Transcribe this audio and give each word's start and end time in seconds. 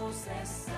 knows 0.00 0.24
there's 0.24 0.77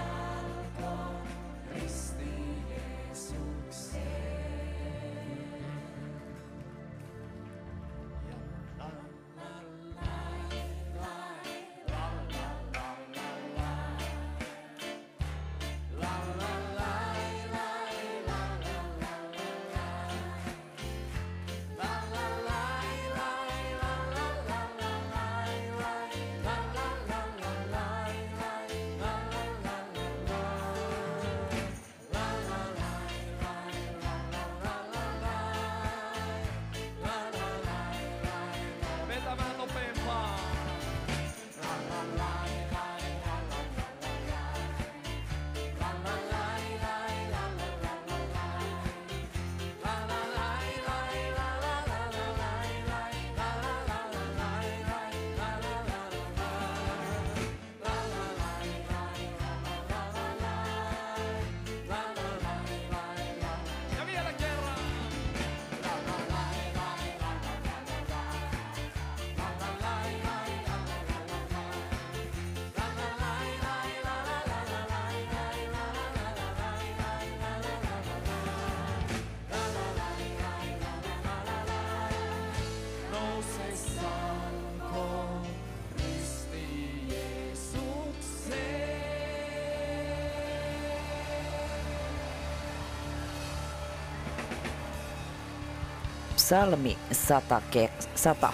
Salmi 96.50 96.98
100, 97.12 97.62
ke, 97.70 97.90
100. 98.14 98.52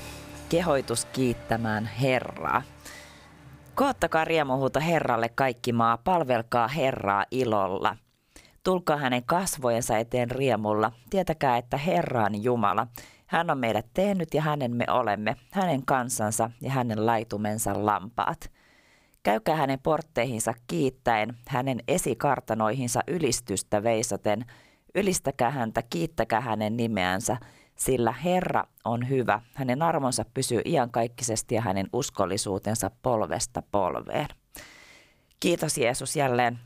Kehoitus 0.49 1.05
kiittämään 1.05 1.87
Herraa. 1.87 2.63
Koottakaa 3.75 4.25
riemuhuuta 4.25 4.81
Herralle 4.81 5.29
kaikki 5.29 5.73
maa, 5.73 5.99
palvelkaa 5.99 6.69
Herraa 6.69 7.25
ilolla. 7.31 7.97
Tulkaa 8.65 8.97
hänen 8.97 9.25
kasvojensa 9.25 9.99
eteen 9.99 10.31
riemulla. 10.31 10.93
Tietäkää, 11.11 11.57
että 11.57 11.77
Herra 11.77 12.25
on 12.25 12.43
Jumala. 12.43 12.87
Hän 13.27 13.51
on 13.51 13.59
meidät 13.59 13.87
tehnyt 13.95 14.35
ja 14.35 14.43
hänen 14.43 14.77
me 14.77 14.85
olemme, 14.91 15.37
hänen 15.51 15.87
kansansa 15.87 16.51
ja 16.61 16.71
hänen 16.71 17.07
laitumensa 17.07 17.87
lampaat. 17.87 18.51
Käykää 19.23 19.57
hänen 19.57 19.79
portteihinsa 19.83 20.55
kiittäen, 20.67 21.37
hänen 21.49 21.81
esikartanoihinsa 21.89 23.01
ylistystä 23.09 23.83
veisaten. 23.83 24.45
Ylistäkää 24.95 25.51
häntä, 25.51 25.83
kiittäkää 25.91 26.41
hänen 26.41 26.77
nimeänsä– 26.77 27.37
sillä 27.77 28.13
Herra 28.13 28.65
on 28.85 29.09
hyvä, 29.09 29.41
hänen 29.55 29.83
armonsa 29.83 30.25
pysyy 30.35 30.61
iankaikkisesti 30.65 31.55
ja 31.55 31.61
hänen 31.61 31.87
uskollisuutensa 31.93 32.91
polvesta 33.03 33.63
polveen. 33.73 34.29
Kiitos 35.41 35.79
Jeesus 35.79 36.17
jälleen 36.17 36.59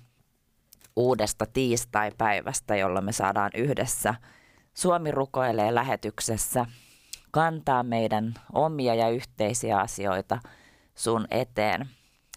uudesta 0.97 1.47
tiistai 1.47 2.11
päivästä, 2.19 2.77
jolloin 2.77 3.05
me 3.05 3.13
saadaan 3.13 3.51
yhdessä 3.55 4.15
Suomi 4.75 5.11
rukoilee 5.11 5.75
lähetyksessä 5.75 6.67
kantaa 7.31 7.83
meidän 7.83 8.35
omia 8.53 8.95
ja 8.95 9.09
yhteisiä 9.09 9.79
asioita 9.79 10.39
sun 10.95 11.27
eteen. 11.31 11.89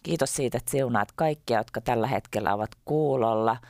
Kiitos 0.04 0.36
siitä, 0.36 0.58
että 0.58 0.72
siunaat 0.72 1.12
kaikkia, 1.12 1.58
jotka 1.58 1.82
tällä 1.82 2.08
hetkellä 2.08 2.54
ovat 2.54 2.72
kuulolla– 2.86 3.58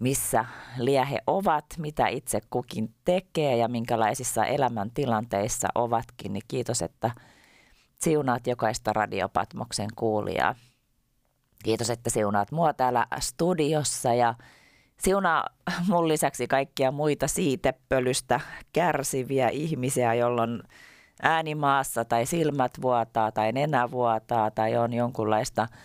missä 0.00 0.44
liehe 0.78 1.18
ovat, 1.26 1.64
mitä 1.78 2.08
itse 2.08 2.40
kukin 2.50 2.94
tekee 3.04 3.56
ja 3.56 3.68
minkälaisissa 3.68 4.44
elämäntilanteissa 4.44 5.68
ovatkin, 5.74 6.32
niin 6.32 6.42
kiitos, 6.48 6.82
että 6.82 7.10
siunaat 8.00 8.46
jokaista 8.46 8.92
Radiopatmoksen 8.92 9.88
kuulijaa. 9.96 10.54
Kiitos, 11.64 11.90
että 11.90 12.10
siunaat 12.10 12.52
mua 12.52 12.72
täällä 12.72 13.06
studiossa 13.20 14.14
ja 14.14 14.34
siunaa 15.00 15.46
mun 15.88 16.08
lisäksi 16.08 16.46
kaikkia 16.46 16.90
muita 16.90 17.28
siitepölystä 17.28 18.40
kärsiviä 18.72 19.48
ihmisiä, 19.48 20.14
jolloin 20.14 20.62
ääni 21.22 21.54
maassa 21.54 22.04
tai 22.04 22.26
silmät 22.26 22.72
vuotaa 22.82 23.32
tai 23.32 23.52
nenä 23.52 23.90
vuotaa 23.90 24.50
tai 24.50 24.76
on 24.76 24.92
jonkunlaista– 24.92 25.68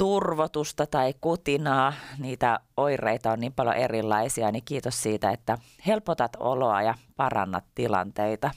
turvotusta 0.00 0.86
tai 0.86 1.14
kutinaa, 1.20 1.92
niitä 2.18 2.60
oireita 2.76 3.32
on 3.32 3.40
niin 3.40 3.52
paljon 3.52 3.76
erilaisia, 3.76 4.50
niin 4.52 4.64
kiitos 4.64 5.02
siitä, 5.02 5.30
että 5.30 5.58
helpotat 5.86 6.36
oloa 6.38 6.82
ja 6.82 6.94
parannat 7.16 7.64
tilanteita. 7.74 8.50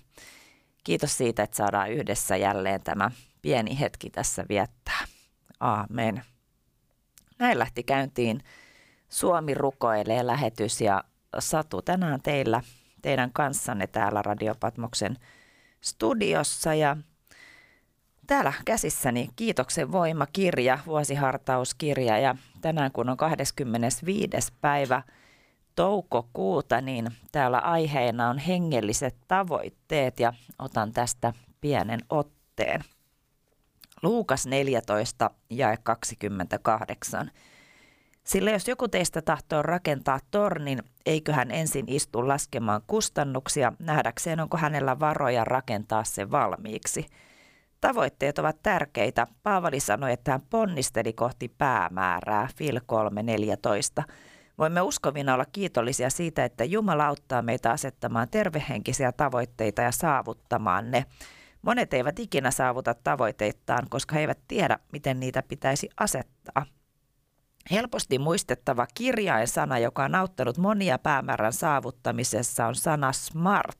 Kiitos 0.84 1.18
siitä, 1.18 1.44
että 1.44 1.58
saadaan 1.58 1.92
yhdessä 1.92 2.38
jälleen 2.38 2.84
tämä 2.84 3.12
pieni 3.42 3.80
hetki 3.80 4.10
tässä 4.10 4.46
viettää. 4.50 5.06
Aamen. 5.60 6.24
Näin 7.40 7.60
lähti 7.60 7.84
käyntiin 7.84 8.42
Suomi 9.10 9.54
rukoilee 9.54 10.28
lähetys 10.28 10.82
ja 10.82 11.04
Satu 11.40 11.82
tänään 11.82 12.22
teillä, 12.22 12.62
teidän 13.02 13.30
kanssanne 13.34 13.88
täällä 13.88 14.22
Radiopatmoksen 14.22 15.18
studiossa 15.82 16.74
ja 16.74 16.98
täällä 18.28 18.54
käsissäni 18.66 19.30
Kiitoksen 19.36 19.92
voima-kirja, 19.92 20.80
vuosihartauskirja 20.86 22.18
ja 22.18 22.36
tänään 22.62 22.92
kun 22.92 23.10
on 23.10 23.18
25. 23.18 24.54
päivä 24.62 25.04
toukokuuta, 25.76 26.82
niin 26.82 27.08
täällä 27.32 27.60
aiheena 27.60 28.30
on 28.30 28.38
hengelliset 28.38 29.16
tavoitteet 29.28 30.20
ja 30.20 30.34
otan 30.60 30.94
tästä 30.94 31.34
pienen 31.62 32.00
otteen. 32.10 32.84
Luukas 34.04 34.48
14 34.48 35.32
ja 35.50 35.78
28. 35.84 37.32
Sillä 38.24 38.52
jos 38.52 38.68
joku 38.68 38.88
teistä 38.88 39.22
tahtoo 39.22 39.62
rakentaa 39.62 40.20
tornin, 40.32 40.84
eiköhän 41.06 41.52
ensin 41.52 41.86
istu 41.88 42.28
laskemaan 42.28 42.82
kustannuksia 42.88 43.74
nähdäkseen, 43.80 44.40
onko 44.40 44.58
hänellä 44.58 45.00
varoja 45.00 45.44
rakentaa 45.44 46.04
se 46.04 46.32
valmiiksi. 46.32 47.06
Tavoitteet 47.84 48.40
ovat 48.40 48.58
tärkeitä. 48.64 49.28
Paavali 49.44 49.80
sanoi, 49.80 50.14
että 50.14 50.32
hän 50.32 50.42
ponnisteli 50.50 51.14
kohti 51.14 51.48
päämäärää, 51.58 52.48
Fil 52.56 52.80
3.14. 54.00 54.04
Voimme 54.58 54.82
uskovina 54.82 55.34
olla 55.34 55.46
kiitollisia 55.46 56.10
siitä, 56.10 56.46
että 56.46 56.64
Jumala 56.64 57.08
auttaa 57.08 57.42
meitä 57.42 57.72
asettamaan 57.72 58.30
tervehenkisiä 58.30 59.12
tavoitteita 59.12 59.82
ja 59.82 59.92
saavuttamaan 59.92 60.92
ne. 60.92 61.06
Monet 61.62 61.94
eivät 61.94 62.20
ikinä 62.20 62.52
saavuta 62.52 62.94
tavoitteittaan, 62.94 63.88
koska 63.90 64.16
he 64.16 64.22
eivät 64.22 64.40
tiedä, 64.48 64.80
miten 64.92 65.20
niitä 65.20 65.44
pitäisi 65.48 65.90
asettaa. 65.98 66.66
Helposti 67.72 68.20
muistettava 68.20 68.88
kirjain 68.94 69.48
sana, 69.48 69.80
joka 69.80 70.04
on 70.04 70.16
auttanut 70.16 70.58
monia 70.58 71.00
päämäärän 71.00 71.54
saavuttamisessa, 71.54 72.68
on 72.68 72.76
sana 72.76 73.12
smart. 73.12 73.80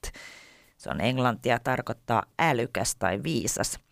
Se 0.78 0.90
on 0.90 1.02
englantia 1.02 1.60
tarkoittaa 1.60 2.24
älykäs 2.40 2.96
tai 2.96 3.24
viisas. 3.24 3.83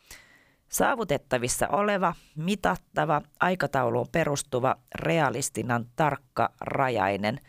Saavutettavissa 0.72 1.68
oleva, 1.68 2.14
mitattava, 2.36 3.22
aikatauluun 3.40 4.08
perustuva, 4.12 4.76
realistinen, 4.96 5.86
tarkka, 5.96 6.50
rajainen. 6.62 7.40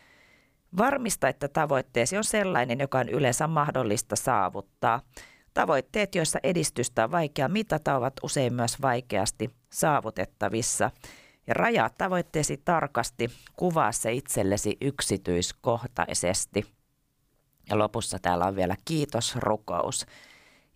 Varmista, 0.76 1.28
että 1.28 1.48
tavoitteesi 1.48 2.16
on 2.16 2.24
sellainen, 2.24 2.80
joka 2.80 2.98
on 2.98 3.08
yleensä 3.08 3.46
mahdollista 3.46 4.16
saavuttaa. 4.16 5.00
Tavoitteet, 5.54 6.14
joissa 6.14 6.38
edistystä 6.42 7.04
on 7.04 7.10
vaikea 7.10 7.48
mitata, 7.48 7.96
ovat 7.96 8.14
usein 8.22 8.54
myös 8.54 8.82
vaikeasti 8.82 9.50
saavutettavissa– 9.72 10.90
ja 11.46 11.54
rajaa 11.54 11.90
tavoitteesi 11.90 12.56
tarkasti, 12.56 13.30
kuvaa 13.56 13.92
se 13.92 14.12
itsellesi 14.12 14.76
yksityiskohtaisesti. 14.80 16.64
Ja 17.70 17.78
lopussa 17.78 18.18
täällä 18.18 18.44
on 18.44 18.56
vielä 18.56 18.76
kiitosrukous. 18.84 20.06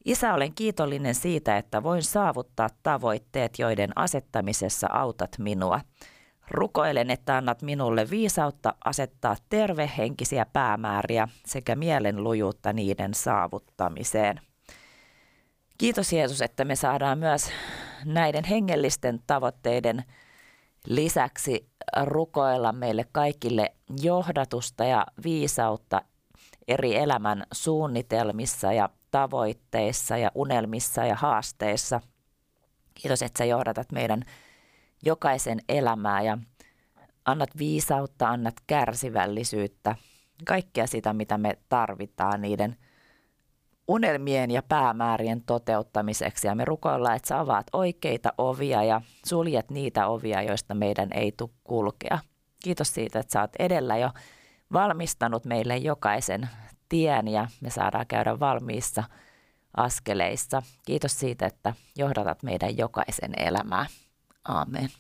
Isä, 0.07 0.35
olen 0.35 0.55
kiitollinen 0.55 1.15
siitä, 1.15 1.57
että 1.57 1.83
voin 1.83 2.03
saavuttaa 2.03 2.69
tavoitteet, 2.83 3.59
joiden 3.59 3.91
asettamisessa 3.97 4.87
autat 4.91 5.39
minua. 5.39 5.81
Rukoilen, 6.51 7.11
että 7.11 7.37
annat 7.37 7.63
minulle 7.63 8.11
viisautta 8.11 8.75
asettaa 8.85 9.37
tervehenkisiä 9.49 10.47
päämääriä 10.53 11.29
sekä 11.47 11.77
mielenlujuutta 11.77 12.73
niiden 12.73 13.15
saavuttamiseen. 13.15 14.41
Kiitos 15.79 16.13
Jeesus, 16.13 16.43
että 16.43 16.65
me 16.65 16.77
saadaan 16.77 17.19
myös 17.19 17.51
näiden 18.05 18.45
hengellisten 18.45 19.21
tavoitteiden 19.27 20.05
lisäksi 20.87 21.69
rukoilla 22.05 22.73
meille 22.73 23.05
kaikille 23.13 23.75
johdatusta 24.03 24.85
ja 24.85 25.07
viisautta 25.25 26.03
eri 26.69 26.97
elämän 26.97 27.47
suunnitelmissa 27.53 28.73
ja 28.73 28.89
tavoitteissa 29.17 30.17
ja 30.17 30.31
unelmissa 30.35 31.05
ja 31.05 31.15
haasteissa. 31.15 32.01
Kiitos, 32.95 33.23
että 33.23 33.39
sä 33.39 33.45
johdatat 33.45 33.93
meidän 33.93 34.23
jokaisen 35.05 35.59
elämää 35.69 36.23
ja 36.23 36.39
annat 37.25 37.51
viisautta, 37.59 38.29
annat 38.29 38.55
kärsivällisyyttä, 38.67 39.97
kaikkea 40.45 40.87
sitä, 40.87 41.13
mitä 41.13 41.39
me 41.39 41.59
tarvitaan 41.69 42.43
niiden– 42.43 42.77
unelmien 43.89 44.51
ja 44.51 44.63
päämäärien 44.63 45.43
toteuttamiseksi. 45.43 46.47
Ja 46.47 46.55
me 46.55 46.65
rukoillaan, 46.65 47.17
että 47.17 47.29
sä 47.29 47.41
avaat 47.41 47.67
oikeita 47.73 48.33
ovia 48.39 48.83
ja 48.83 49.01
suljet 49.27 49.71
niitä 49.71 50.07
ovia, 50.07 50.43
joista 50.43 50.75
meidän 50.75 51.09
ei 51.13 51.33
tule 51.33 51.51
kulkea. 51.65 52.19
Kiitos 52.63 52.95
siitä, 52.95 53.19
että 53.19 53.33
sä 53.33 53.41
oot 53.41 53.57
edellä 53.59 53.97
jo 53.97 54.11
valmistanut 54.73 55.45
meille 55.45 55.77
jokaisen 55.77 56.49
tien 56.89 57.29
ja 57.29 57.49
me 57.61 57.71
saadaan 57.71 58.07
käydä 58.07 58.41
valmiissa 58.41 59.05
askeleissa. 59.77 60.63
Kiitos 60.87 61.21
siitä, 61.21 61.47
että 61.47 61.75
johdatat 61.97 62.43
meidän 62.43 62.79
jokaisen 62.79 63.33
elämää. 63.37 63.87
Aamen. 64.49 64.91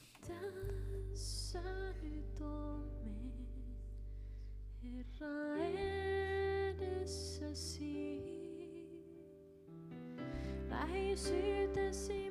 syytäsi 11.16 12.25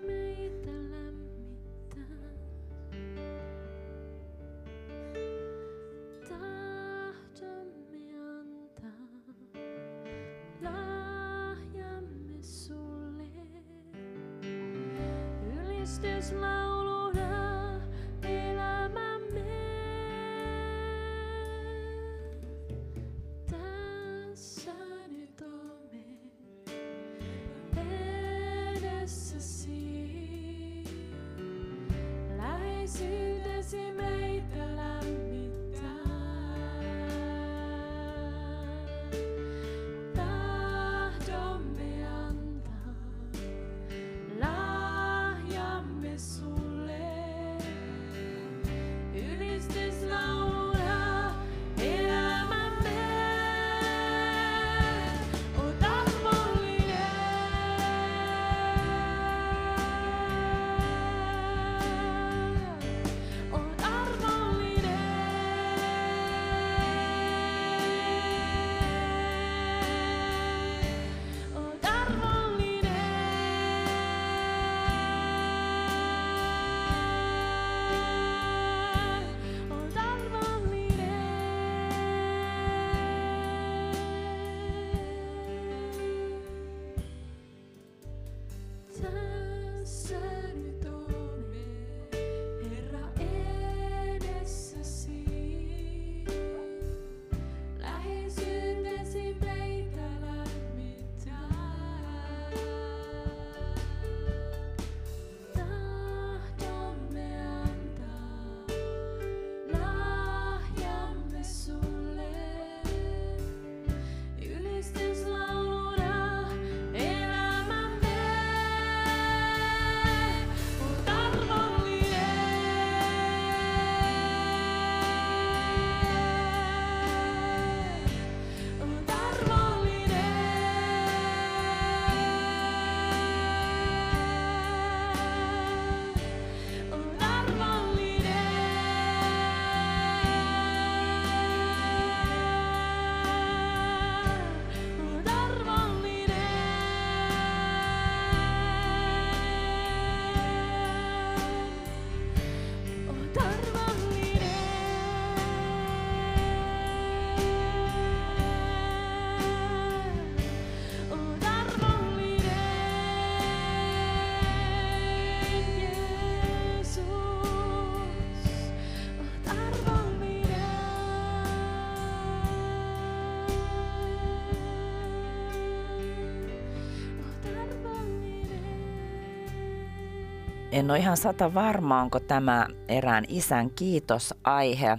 En 180.76 180.92
ole 180.92 181.00
ihan 181.00 181.18
sata 181.18 181.54
varma, 181.54 182.02
onko 182.02 182.20
tämä 182.20 182.68
erään 182.88 183.24
isän 183.28 183.70
kiitosaihe 183.70 184.98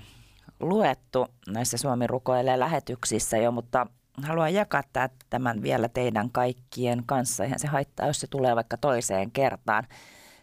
luettu 0.60 1.26
näissä 1.48 1.76
Suomi 1.76 2.06
rukoilee 2.06 2.58
lähetyksissä 2.58 3.36
jo, 3.36 3.52
mutta 3.52 3.86
haluan 4.22 4.54
jakaa 4.54 4.82
tämän 5.30 5.62
vielä 5.62 5.88
teidän 5.88 6.30
kaikkien 6.30 7.02
kanssa. 7.06 7.44
Eihän 7.44 7.58
se 7.58 7.66
haittaa, 7.66 8.06
jos 8.06 8.20
se 8.20 8.26
tulee 8.26 8.56
vaikka 8.56 8.76
toiseen 8.76 9.30
kertaan. 9.30 9.84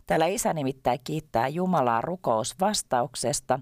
Täällä 0.07 0.25
isä 0.25 0.53
nimittäin 0.53 0.99
kiittää 1.03 1.47
Jumalaa 1.47 2.01
rukousvastauksesta. 2.01 3.59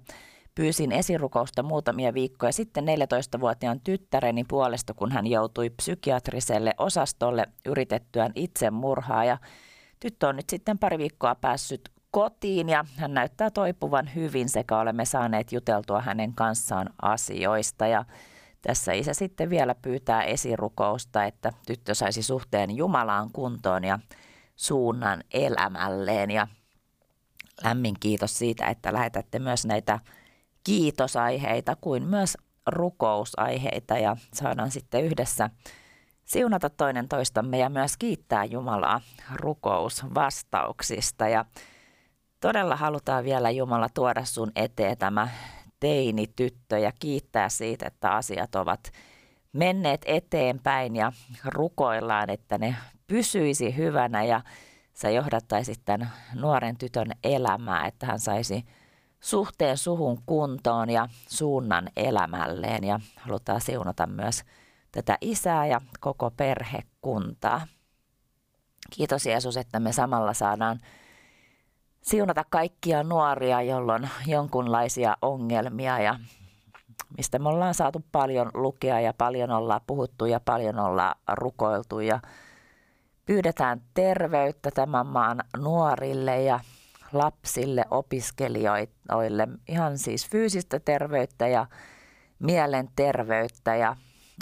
Pyysin 0.56 0.92
esirukousta 0.92 1.64
muutamia 1.64 2.14
viikkoja 2.14 2.52
sitten 2.52 2.86
14-vuotiaan 2.88 3.82
tyttäreni 3.84 4.44
puolesta, 4.44 4.94
kun 4.94 5.12
hän 5.12 5.28
joutui 5.28 5.70
psykiatriselle 5.70 6.74
osastolle 6.78 7.46
yritettyään 7.66 8.32
itsemurhaa. 8.36 9.26
Ja 9.26 9.38
tyttö 10.02 10.28
on 10.28 10.36
nyt 10.36 10.50
sitten 10.50 10.80
pari 10.80 10.98
viikkoa 10.98 11.36
päässyt 11.36 11.90
kotiin 12.12 12.70
ja 12.70 12.86
hän 12.96 13.14
näyttää 13.14 13.52
toipuvan 13.52 14.16
hyvin 14.16 14.50
sekä 14.50 14.80
olemme 14.80 15.06
saaneet 15.06 15.52
juteltua 15.52 16.02
hänen 16.02 16.34
kanssaan 16.34 16.90
asioista. 17.02 17.88
Ja 17.88 18.06
tässä 18.62 18.94
isä 18.94 19.14
sitten 19.14 19.50
vielä 19.50 19.76
pyytää 19.76 20.24
esirukousta, 20.24 21.26
että 21.26 21.54
tyttö 21.68 21.96
saisi 21.96 22.24
suhteen 22.24 22.78
Jumalaan 22.78 23.30
kuntoon 23.34 23.84
ja 23.84 24.00
suunnan 24.56 25.24
elämälleen. 25.34 26.32
Ja 26.32 26.48
lämmin 27.64 27.96
kiitos 28.00 28.38
siitä, 28.38 28.66
että 28.66 28.94
lähetätte 28.94 29.40
myös 29.40 29.66
näitä 29.66 30.00
kiitosaiheita 30.64 31.76
kuin 31.76 32.08
myös 32.08 32.38
rukousaiheita 32.68 33.98
ja 33.98 34.18
saadaan 34.34 34.72
sitten 34.72 35.04
yhdessä 35.04 35.50
siunata 36.32 36.70
toinen 36.70 37.08
toistamme 37.08 37.58
ja 37.58 37.70
myös 37.70 37.98
kiittää 37.98 38.46
Jumalaa 38.46 39.02
rukousvastauksista. 39.34 41.28
Ja 41.28 41.46
todella 42.40 42.76
halutaan 42.76 43.24
vielä 43.24 43.50
Jumala 43.50 43.90
tuoda 43.94 44.26
sun 44.26 44.52
eteen 44.56 44.98
tämä 44.98 45.28
teinityttö 45.80 46.78
ja 46.80 46.92
kiittää 47.00 47.50
siitä, 47.50 47.88
että 47.88 48.12
asiat 48.12 48.56
ovat 48.56 48.80
menneet 49.54 50.02
eteenpäin 50.06 50.96
ja 50.96 51.12
rukoillaan, 51.46 52.30
että 52.30 52.58
ne 52.58 52.76
pysyisi 53.08 53.78
hyvänä 53.78 54.24
ja 54.24 54.42
sä 54.94 55.10
johdattaisit 55.10 55.82
tämän 55.86 56.12
nuoren 56.36 56.78
tytön 56.78 57.12
elämää, 57.24 57.88
että 57.88 58.06
hän 58.06 58.20
saisi 58.20 58.66
suhteen 59.20 59.78
suhun 59.78 60.18
kuntoon 60.26 60.90
ja 60.90 61.08
suunnan 61.28 61.90
elämälleen 61.96 62.84
ja 62.84 63.00
halutaan 63.16 63.62
siunata 63.62 64.08
myös 64.08 64.44
tätä 64.92 65.18
isää 65.22 65.68
ja 65.68 65.82
koko 66.00 66.32
perhekuntaa. 66.32 67.68
Kiitos 68.90 69.26
Jeesus, 69.26 69.58
että 69.58 69.80
me 69.80 69.92
samalla 69.92 70.34
saadaan 70.34 70.80
siunata 72.02 72.46
kaikkia 72.50 73.04
nuoria, 73.04 73.62
joilla 73.62 73.94
on 73.94 74.08
jonkunlaisia 74.28 75.18
ongelmia 75.22 76.00
ja 76.00 76.20
mistä 77.18 77.40
me 77.40 77.50
ollaan 77.50 77.74
saatu 77.74 78.06
paljon 78.12 78.52
lukea 78.54 79.00
ja 79.00 79.14
paljon 79.14 79.52
ollaan 79.52 79.82
puhuttu 79.88 80.26
ja 80.26 80.40
paljon 80.40 80.80
ollaan 80.80 81.16
rukoiltu 81.32 82.00
ja 82.00 82.20
pyydetään 83.26 83.82
terveyttä 83.94 84.72
tämän 84.72 85.08
maan 85.08 85.44
nuorille 85.58 86.42
ja 86.44 86.60
lapsille, 87.14 87.86
opiskelijoille, 87.92 89.48
ihan 89.68 89.98
siis 89.98 90.30
fyysistä 90.30 90.80
terveyttä 90.80 91.48
ja 91.48 91.66
mielenterveyttä 92.40 93.76
ja 93.76 93.96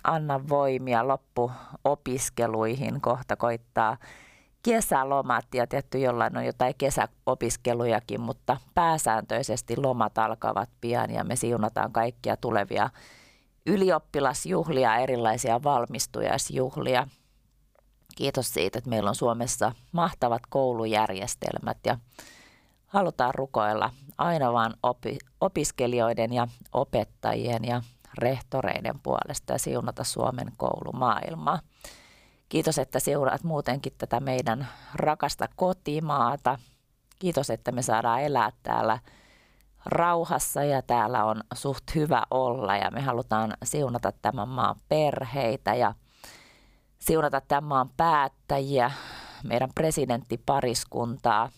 anna 0.03 0.49
voimia 0.49 1.07
loppuopiskeluihin. 1.07 3.01
Kohta 3.01 3.35
koittaa 3.35 3.97
kesälomat 4.63 5.45
ja 5.53 5.67
tietty 5.67 5.99
jollain 5.99 6.37
on 6.37 6.45
jotain 6.45 6.73
kesäopiskelujakin, 6.77 8.21
mutta 8.21 8.57
pääsääntöisesti 8.73 9.77
lomat 9.77 10.17
alkavat 10.17 10.69
pian 10.81 11.11
ja 11.11 11.23
me 11.23 11.35
siunataan 11.35 11.91
kaikkia 11.91 12.37
tulevia 12.37 12.89
ylioppilasjuhlia, 13.65 14.97
erilaisia 14.97 15.63
valmistujaisjuhlia. 15.63 17.07
Kiitos 18.15 18.53
siitä, 18.53 18.77
että 18.77 18.89
meillä 18.89 19.09
on 19.09 19.15
Suomessa 19.15 19.71
mahtavat 19.91 20.41
koulujärjestelmät 20.49 21.77
ja 21.85 21.97
halutaan 22.87 23.35
rukoilla 23.35 23.89
aina 24.17 24.53
vaan 24.53 24.73
opi, 24.83 25.17
opiskelijoiden 25.41 26.33
ja 26.33 26.47
opettajien 26.73 27.65
ja 27.65 27.81
rehtoreiden 28.17 28.99
puolesta 28.99 29.53
ja 29.53 29.59
siunata 29.59 30.03
Suomen 30.03 30.51
koulumaailmaa. 30.57 31.59
Kiitos, 32.49 32.77
että 32.79 32.99
seuraat 32.99 33.43
muutenkin 33.43 33.93
tätä 33.97 34.19
meidän 34.19 34.67
rakasta 34.95 35.47
kotimaata. 35.55 36.59
Kiitos, 37.19 37.49
että 37.49 37.71
me 37.71 37.81
saadaan 37.81 38.21
elää 38.21 38.51
täällä 38.63 38.99
rauhassa 39.85 40.63
ja 40.63 40.81
täällä 40.81 41.25
on 41.25 41.43
suht 41.53 41.83
hyvä 41.95 42.23
olla 42.31 42.77
ja 42.77 42.91
me 42.91 43.01
halutaan 43.01 43.53
siunata 43.63 44.11
tämän 44.21 44.47
maan 44.47 44.75
perheitä 44.89 45.75
ja 45.75 45.93
siunata 46.99 47.41
tämän 47.41 47.63
maan 47.63 47.89
päättäjiä, 47.97 48.91
meidän 49.43 49.69
presidenttipariskuntaa. 49.75 51.49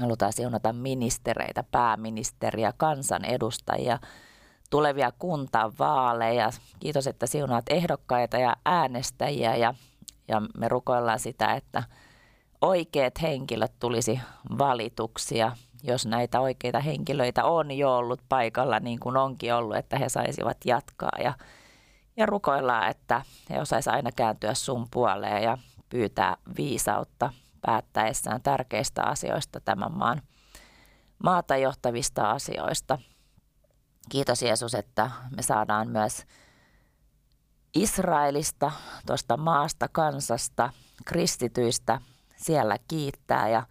Halutaan 0.00 0.32
siunata 0.32 0.72
ministereitä, 0.72 1.64
pääministeriä, 1.70 2.72
kansanedustajia, 2.76 3.98
tulevia 4.70 5.12
kuntavaaleja. 5.18 6.50
Kiitos, 6.80 7.06
että 7.06 7.26
siunaat 7.26 7.64
ehdokkaita 7.70 8.38
ja 8.38 8.56
äänestäjiä 8.64 9.56
ja 9.56 9.74
ja 10.28 10.42
me 10.58 10.68
rukoillaan 10.68 11.18
sitä, 11.18 11.54
että 11.54 11.82
oikeat 12.60 13.22
henkilöt 13.22 13.72
tulisi 13.78 14.20
valituksia, 14.58 15.52
jos 15.82 16.06
näitä 16.06 16.40
oikeita 16.40 16.80
henkilöitä 16.80 17.44
on 17.44 17.70
jo 17.70 17.96
ollut 17.96 18.20
paikalla 18.28 18.80
niin 18.80 19.00
kuin 19.00 19.16
onkin 19.16 19.54
ollut, 19.54 19.76
että 19.76 19.98
he 19.98 20.08
saisivat 20.08 20.56
jatkaa 20.64 21.18
ja, 21.24 21.32
ja 22.16 22.26
rukoillaan, 22.26 22.90
että 22.90 23.22
he 23.50 23.60
osaisivat 23.60 23.96
aina 23.96 24.12
kääntyä 24.12 24.54
sun 24.54 24.86
puoleen 24.90 25.42
ja 25.42 25.58
pyytää 25.88 26.36
viisautta 26.56 27.32
päättäessään 27.60 28.42
tärkeistä 28.42 29.02
asioista 29.02 29.60
tämän 29.60 29.92
maan 29.92 30.22
maata 31.22 31.56
johtavista 31.56 32.30
asioista. 32.30 32.98
Kiitos 34.08 34.42
Jeesus, 34.42 34.74
että 34.74 35.10
me 35.36 35.42
saadaan 35.42 35.88
myös 35.88 36.26
Israelista, 37.74 38.72
tuosta 39.06 39.36
maasta, 39.36 39.88
kansasta, 39.92 40.70
kristityistä 41.04 42.00
siellä 42.36 42.76
kiittää 42.88 43.48
ja 43.48 43.62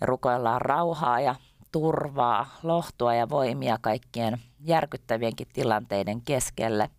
me 0.00 0.06
rukoillaan 0.06 0.60
rauhaa 0.60 1.20
ja 1.20 1.34
turvaa, 1.72 2.46
lohtua 2.62 3.14
ja 3.14 3.28
voimia 3.28 3.78
kaikkien 3.80 4.40
järkyttävienkin 4.60 5.48
tilanteiden 5.52 6.20
keskelle. 6.20 6.90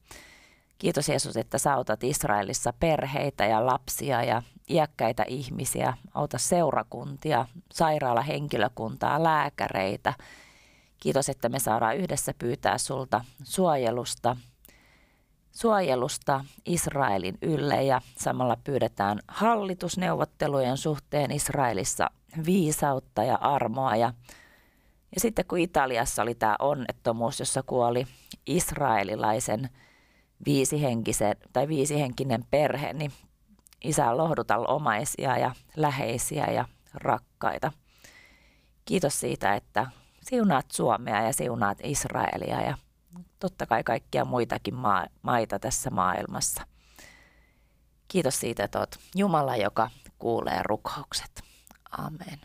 Kiitos 0.77 1.10
Jeesus, 1.10 1.38
että 1.38 1.57
sä 1.57 1.74
autat 1.74 2.03
Israelissa 2.03 2.74
perheitä 2.79 3.46
ja 3.46 3.65
lapsia 3.65 4.24
ja 4.24 4.41
iäkkäitä 4.69 5.24
ihmisiä, 5.27 5.93
auta 6.13 6.38
seurakuntia, 6.38 7.46
sairaalahenkilökuntaa, 7.74 9.24
lääkäreitä. 9.24 10.13
Kiitos, 11.00 11.30
että 11.30 11.50
me 11.50 11.60
saadaan 11.60 11.98
yhdessä 11.98 12.34
pyytää 12.39 12.77
sulta 12.77 13.22
suojelusta, 13.44 14.38
suojelusta 15.51 16.46
Israelin 16.66 17.38
ylle 17.42 17.84
ja 17.84 18.01
samalla 18.18 18.58
pyydetään 18.63 19.20
hallitusneuvottelujen 19.27 20.77
suhteen 20.77 21.32
Israelissa 21.32 22.10
viisautta 22.46 23.24
ja 23.24 23.36
armoa. 23.36 23.96
Ja, 23.96 24.13
ja 25.16 25.22
sitten 25.22 25.46
kun 25.46 25.60
Italiassa 25.60 26.22
oli 26.22 26.36
tämä 26.36 26.56
onnettomuus, 26.60 27.39
jossa 27.39 27.63
kuoli 27.63 28.08
israelilaisen 28.46 29.70
viisihenkisen, 30.46 31.36
tai 31.54 31.68
viisihenkinen 31.68 32.46
perhe, 32.51 32.94
niin 32.94 33.12
isä 33.84 34.18
lohduta 34.18 34.58
omaisia 34.58 35.38
ja 35.38 35.51
läheisiä 35.75 36.46
ja 36.46 36.66
rakkaita. 36.94 37.72
Kiitos 38.86 39.20
siitä, 39.20 39.56
että 39.56 39.88
siunaat 40.29 40.72
Suomea 40.72 41.22
ja 41.22 41.34
siunaat 41.34 41.77
Israelia 41.84 42.62
ja 42.62 42.77
totta 43.39 43.65
kai 43.65 43.84
kaikkia 43.84 44.25
muitakin 44.25 44.75
maa, 44.75 45.07
maita 45.22 45.60
tässä 45.60 45.89
maailmassa. 45.89 46.62
Kiitos 48.07 48.39
siitä, 48.39 48.63
että 48.63 48.79
olet 48.79 49.00
Jumala, 49.15 49.55
joka 49.55 49.89
kuulee 50.19 50.62
rukoukset. 50.63 51.43
Amen. 51.91 52.39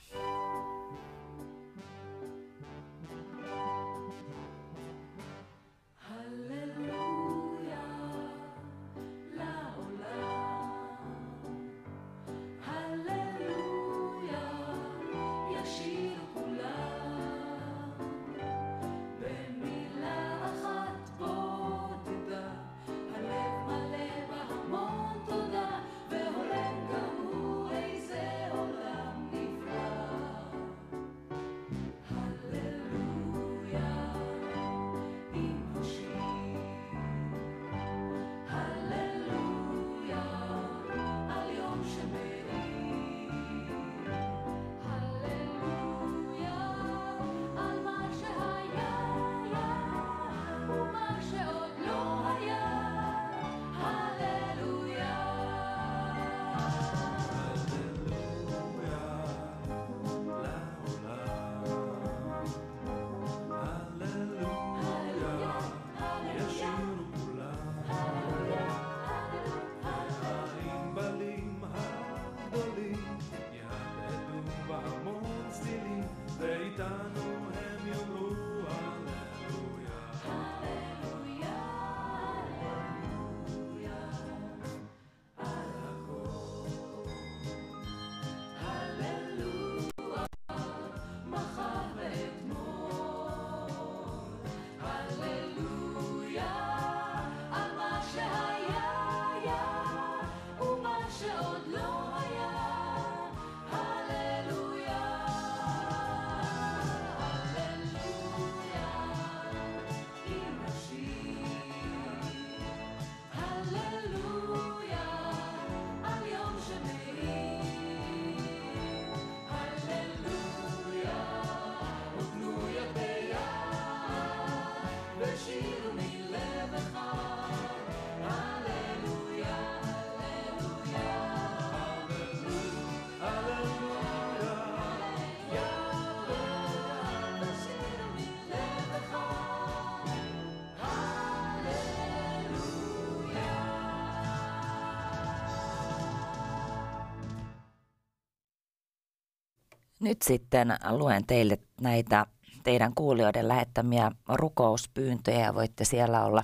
Nyt 150.02 150.22
sitten 150.22 150.76
luen 150.90 151.26
teille 151.26 151.58
näitä 151.80 152.26
teidän 152.64 152.92
kuulijoiden 152.94 153.48
lähettämiä 153.48 154.10
rukouspyyntöjä 154.28 155.54
voitte 155.54 155.84
siellä 155.84 156.24
olla 156.24 156.42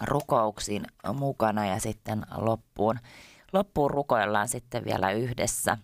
rukouksiin 0.00 0.82
mukana 1.14 1.66
ja 1.66 1.80
sitten 1.80 2.22
loppuun, 2.36 2.98
loppuun 3.52 3.90
rukoillaan 3.90 4.48
sitten 4.48 4.84
vielä 4.84 5.10
yhdessä. 5.10 5.78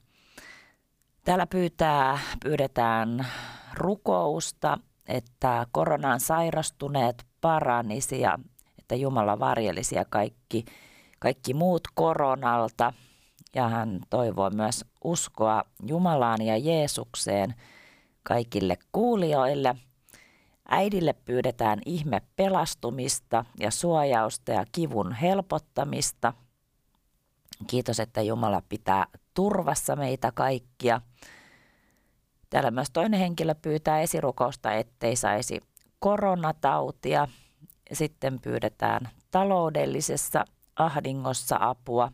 Täällä 1.24 1.46
pyytää, 1.46 2.18
pyydetään 2.44 3.26
rukousta, 3.74 4.78
että 5.08 5.66
koronaan 5.72 6.20
sairastuneet 6.20 7.26
paranisi 7.40 8.20
ja 8.20 8.38
että 8.78 8.94
Jumala 8.94 9.38
varjelisi 9.38 9.94
ja 9.94 10.04
kaikki, 10.10 10.64
kaikki 11.18 11.54
muut 11.54 11.82
koronalta. 11.94 12.92
Ja 13.56 13.68
hän 13.68 14.00
toivoo 14.10 14.50
myös 14.50 14.84
uskoa 15.04 15.64
Jumalaan 15.86 16.42
ja 16.42 16.56
Jeesukseen 16.56 17.54
kaikille 18.22 18.78
kuulijoille. 18.92 19.76
Äidille 20.68 21.12
pyydetään 21.12 21.78
ihme 21.86 22.22
pelastumista 22.36 23.44
ja 23.60 23.70
suojausta 23.70 24.52
ja 24.52 24.64
kivun 24.72 25.12
helpottamista. 25.12 26.32
Kiitos, 27.66 28.00
että 28.00 28.22
Jumala 28.22 28.62
pitää 28.68 29.06
turvassa 29.34 29.96
meitä 29.96 30.32
kaikkia. 30.32 31.00
Täällä 32.50 32.70
myös 32.70 32.90
toinen 32.92 33.20
henkilö 33.20 33.54
pyytää 33.54 34.00
esirukousta, 34.00 34.72
ettei 34.72 35.16
saisi 35.16 35.60
koronatautia. 35.98 37.28
Sitten 37.92 38.40
pyydetään 38.40 39.08
taloudellisessa 39.30 40.44
ahdingossa 40.76 41.56
apua. 41.60 42.12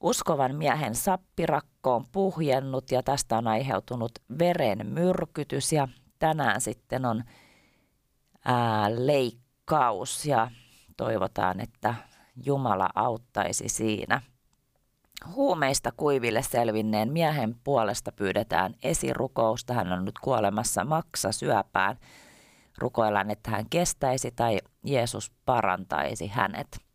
Uskovan 0.00 0.54
miehen 0.54 0.94
sappirakko 0.94 1.94
on 1.94 2.06
puhjennut 2.12 2.90
ja 2.90 3.02
tästä 3.02 3.38
on 3.38 3.48
aiheutunut 3.48 4.12
veren 4.38 4.86
myrkytys 4.86 5.72
ja 5.72 5.88
tänään 6.18 6.60
sitten 6.60 7.04
on 7.04 7.24
ää, 8.44 9.06
leikkaus 9.06 10.26
ja 10.26 10.50
toivotaan, 10.96 11.60
että 11.60 11.94
Jumala 12.46 12.88
auttaisi 12.94 13.68
siinä. 13.68 14.20
Huumeista 15.34 15.92
kuiville 15.96 16.42
selvinneen 16.42 17.12
miehen 17.12 17.56
puolesta 17.64 18.12
pyydetään 18.12 18.74
esirukousta. 18.82 19.74
Hän 19.74 19.92
on 19.92 20.04
nyt 20.04 20.18
kuolemassa 20.18 20.84
maksa 20.84 21.32
syöpään. 21.32 21.96
Rukoillaan, 22.78 23.30
että 23.30 23.50
hän 23.50 23.66
kestäisi 23.70 24.30
tai 24.30 24.58
Jeesus 24.84 25.32
parantaisi 25.44 26.26
hänet. 26.26 26.87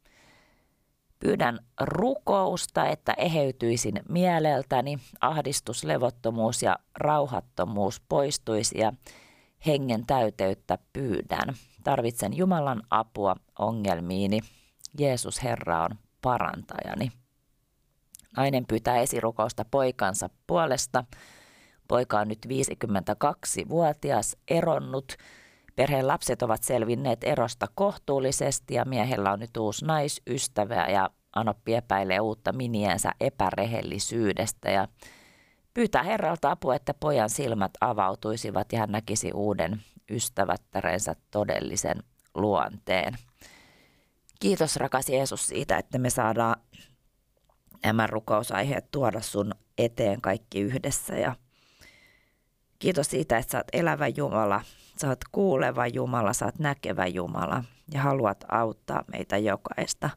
Pyydän 1.24 1.60
rukousta, 1.80 2.88
että 2.88 3.14
eheytyisin 3.18 4.02
mieleltäni, 4.10 4.98
ahdistus, 5.22 5.84
levottomuus 5.84 6.64
ja 6.64 6.80
rauhattomuus 6.96 8.02
poistuisi 8.10 8.78
ja 8.78 8.94
hengen 9.66 10.06
täyteyttä 10.06 10.78
pyydän. 10.94 11.54
Tarvitsen 11.84 12.38
Jumalan 12.38 12.84
apua 12.90 13.36
ongelmiini. 13.60 14.40
Jeesus 15.00 15.44
Herra 15.44 15.84
on 15.84 15.90
parantajani. 16.22 17.12
Nainen 18.38 18.66
pyytää 18.66 18.98
esirukousta 18.98 19.66
poikansa 19.72 20.30
puolesta. 20.48 21.06
Poika 21.88 22.20
on 22.20 22.28
nyt 22.28 22.46
52-vuotias, 22.46 24.38
eronnut. 24.48 25.16
Perheen 25.76 26.08
lapset 26.08 26.42
ovat 26.42 26.64
selvinneet 26.64 27.24
erosta 27.24 27.68
kohtuullisesti 27.76 28.74
ja 28.74 28.86
miehellä 28.86 29.32
on 29.32 29.40
nyt 29.40 29.58
uusi 29.58 29.86
naisystävä 29.86 30.88
ja 30.88 31.10
Anoppi 31.36 31.74
epäilee 31.74 32.20
uutta 32.20 32.54
miniänsä 32.54 33.12
epärehellisyydestä 33.20 34.72
ja 34.72 34.88
pyytää 35.74 36.04
herralta 36.04 36.52
apua, 36.52 36.76
että 36.76 36.94
pojan 36.94 37.30
silmät 37.30 37.72
avautuisivat 37.82 38.72
ja 38.72 38.80
hän 38.80 38.92
näkisi 38.92 39.32
uuden 39.34 39.82
ystävättärensä 40.10 41.16
todellisen 41.32 42.04
luonteen. 42.36 43.14
Kiitos 44.40 44.76
rakas 44.76 45.10
Jeesus 45.10 45.48
siitä, 45.48 45.78
että 45.78 45.98
me 45.98 46.10
saadaan 46.10 46.56
nämä 47.84 48.08
rukousaiheet 48.08 48.92
tuoda 48.92 49.22
sun 49.22 49.52
eteen 49.78 50.22
kaikki 50.22 50.62
yhdessä. 50.62 51.16
Ja 51.16 51.36
kiitos 52.84 53.10
siitä, 53.10 53.38
että 53.38 53.52
sä 53.52 53.58
oot 53.58 53.68
elävä 53.74 54.08
Jumala, 54.08 54.62
sä 55.02 55.08
oot 55.10 55.20
kuuleva 55.32 55.88
Jumala, 55.88 56.34
sä 56.34 56.46
oot 56.46 56.60
näkevä 56.60 57.08
Jumala 57.08 57.64
ja 57.94 58.02
haluat 58.02 58.44
auttaa 58.50 59.04
meitä 59.12 59.38
jokaista. 59.38 60.10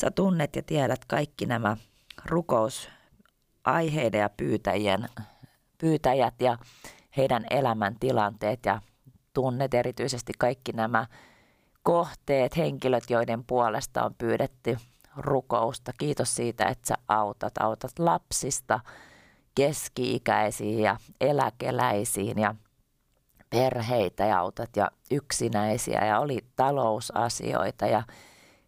Sä 0.00 0.10
tunnet 0.10 0.56
ja 0.56 0.62
tiedät 0.62 1.04
kaikki 1.04 1.46
nämä 1.46 1.76
rukousaiheiden 2.24 4.20
ja 4.20 4.30
pyytäjien, 4.36 5.08
pyytäjät 5.78 6.34
ja 6.40 6.58
heidän 7.16 7.44
elämäntilanteet 7.50 8.60
ja 8.66 8.80
tunnet 9.34 9.74
erityisesti 9.74 10.32
kaikki 10.38 10.72
nämä 10.72 11.06
kohteet, 11.82 12.56
henkilöt, 12.56 13.10
joiden 13.10 13.44
puolesta 13.44 14.04
on 14.04 14.14
pyydetty 14.14 14.78
rukousta. 15.16 15.92
Kiitos 15.98 16.34
siitä, 16.34 16.64
että 16.64 16.88
sä 16.88 16.94
autat. 17.08 17.58
Autat 17.60 17.98
lapsista 17.98 18.80
keski-ikäisiin 19.60 20.82
ja 20.82 20.96
eläkeläisiin 21.20 22.38
ja 22.38 22.54
perheitä 23.50 24.26
ja 24.26 24.38
autat 24.38 24.76
ja 24.76 24.90
yksinäisiä 25.10 26.04
ja 26.04 26.20
oli 26.20 26.38
talousasioita 26.56 27.86
ja 27.86 28.02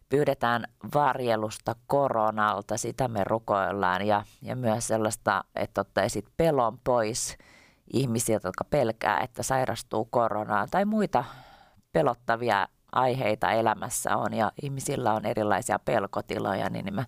pyydetään 0.09 0.63
varjelusta 0.95 1.75
koronalta, 1.87 2.77
sitä 2.77 3.07
me 3.07 3.23
rukoillaan. 3.23 4.07
Ja, 4.07 4.23
ja 4.41 4.55
myös 4.55 4.87
sellaista, 4.87 5.43
että 5.55 5.81
ottaisit 5.81 6.25
pelon 6.37 6.79
pois 6.83 7.37
ihmisiä, 7.93 8.39
jotka 8.43 8.63
pelkää, 8.63 9.19
että 9.19 9.43
sairastuu 9.43 10.05
koronaan 10.05 10.67
tai 10.71 10.85
muita 10.85 11.23
pelottavia 11.91 12.67
aiheita 12.91 13.51
elämässä 13.51 14.17
on 14.17 14.33
ja 14.33 14.51
ihmisillä 14.61 15.13
on 15.13 15.25
erilaisia 15.25 15.79
pelkotiloja, 15.79 16.69
niin 16.69 16.95
me 16.95 17.05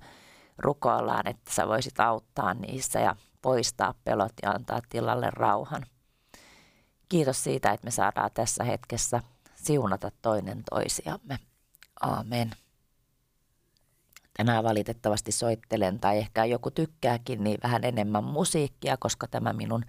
rukoillaan, 0.57 1.27
että 1.27 1.53
sä 1.53 1.67
voisit 1.67 1.99
auttaa 1.99 2.53
niissä. 2.53 2.99
Ja 2.99 3.15
poistaa 3.45 3.93
pelot 4.03 4.33
ja 4.43 4.51
antaa 4.51 4.79
tilalle 4.89 5.29
rauhan. 5.31 5.85
Kiitos 7.09 7.43
siitä, 7.43 7.71
että 7.71 7.85
me 7.85 7.91
saadaan 7.91 8.29
tässä 8.33 8.63
hetkessä 8.63 9.21
siunata 9.55 10.11
toinen 10.21 10.63
toisiamme. 10.69 11.39
Aamen. 12.01 12.51
Tänään 14.37 14.63
valitettavasti 14.63 15.31
soittelen 15.31 15.99
tai 15.99 16.17
ehkä 16.17 16.45
joku 16.45 16.71
tykkääkin 16.71 17.43
niin 17.43 17.57
vähän 17.63 17.83
enemmän 17.83 18.23
musiikkia, 18.23 18.97
koska 18.99 19.27
tämä 19.27 19.53
minun 19.53 19.85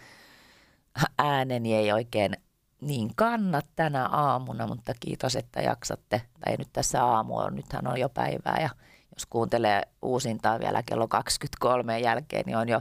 ääneni 1.19 1.75
ei 1.75 1.93
oikein 1.93 2.37
niin 2.81 3.11
kannat 3.17 3.67
tänä 3.77 4.07
aamuna, 4.07 4.67
mutta 4.67 4.93
kiitos, 5.01 5.37
että 5.37 5.61
jaksatte. 5.61 6.23
Tai 6.41 6.57
nyt 6.57 6.69
tässä 6.73 7.05
aamu 7.05 7.37
on, 7.37 7.57
nythän 7.57 7.87
on 7.87 8.01
jo 8.01 8.09
päivää 8.09 8.59
ja 8.61 8.71
jos 9.17 9.27
kuuntelee 9.27 9.83
uusintaa 10.03 10.61
vielä 10.61 10.83
kello 10.83 11.09
23 11.09 12.01
jälkeen, 12.01 12.43
niin 12.47 12.57
on 12.57 12.69
jo 12.69 12.81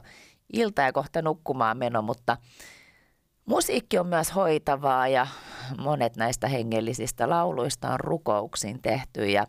ilta 0.54 0.82
ja 0.82 0.94
kohta 0.94 1.22
nukkumaan 1.22 1.78
meno, 1.78 2.02
mutta 2.02 2.38
musiikki 3.46 3.98
on 3.98 4.08
myös 4.08 4.36
hoitavaa 4.36 5.08
ja 5.08 5.28
monet 5.78 6.16
näistä 6.16 6.48
hengellisistä 6.48 7.30
lauluista 7.30 7.90
on 7.90 8.00
rukouksiin 8.00 8.82
tehty 8.82 9.26
ja 9.26 9.48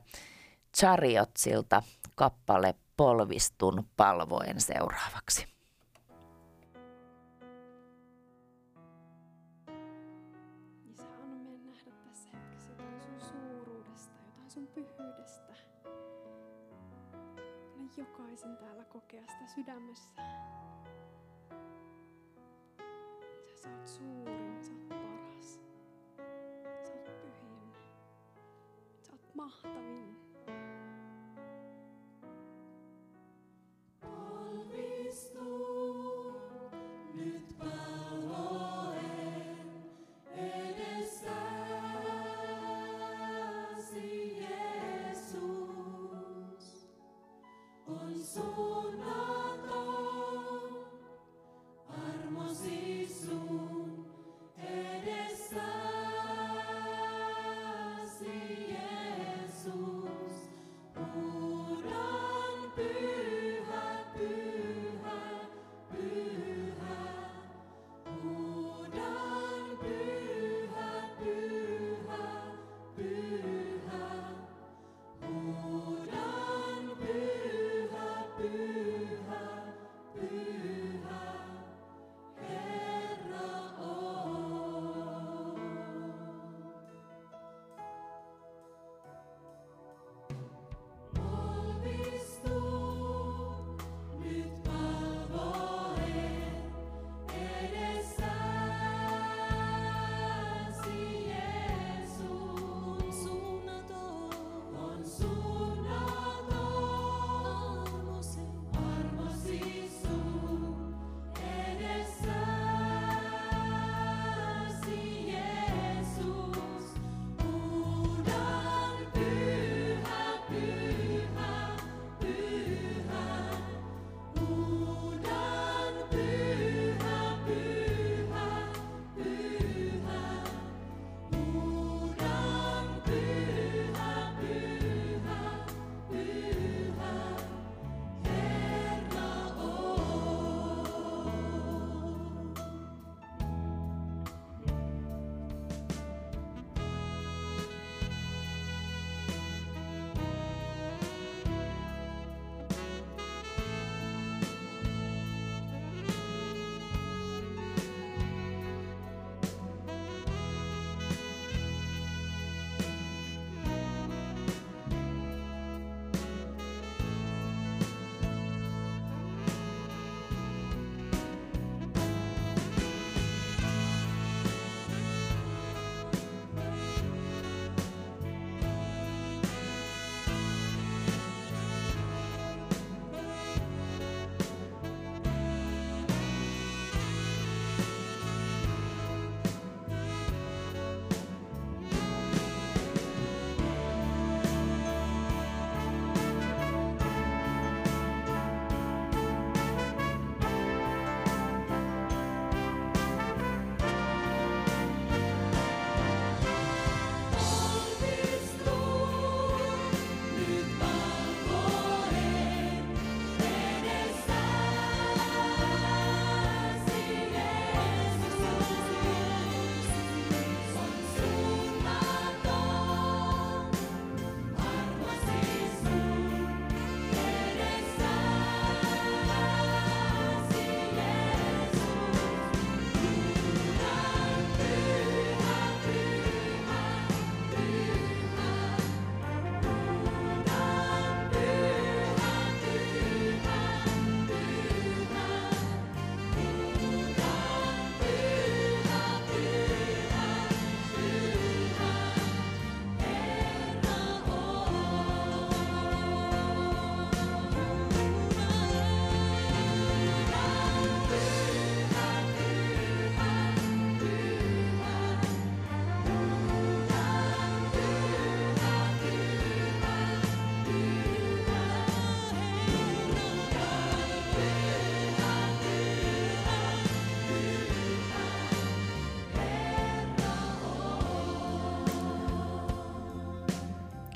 Chariotsilta 0.76 1.82
kappale 2.14 2.74
Polvistun 2.96 3.86
palvoen 3.96 4.60
seuraavaksi. 4.60 5.56
Jokaisen 17.96 18.56
täällä 18.56 18.84
kokea 18.84 19.20
sitä 19.20 19.46
sydämessä. 19.54 20.22
Sä 23.66 23.72
oot 23.72 23.86
suurin, 23.86 24.64
sä 24.64 24.72
oot 24.72 24.88
paras. 24.88 25.60
Sä 26.84 26.92
oot 26.92 27.04
pyhin. 27.20 27.72
Sä 29.02 29.12
oot 29.12 29.34
mahtavin. 29.34 30.25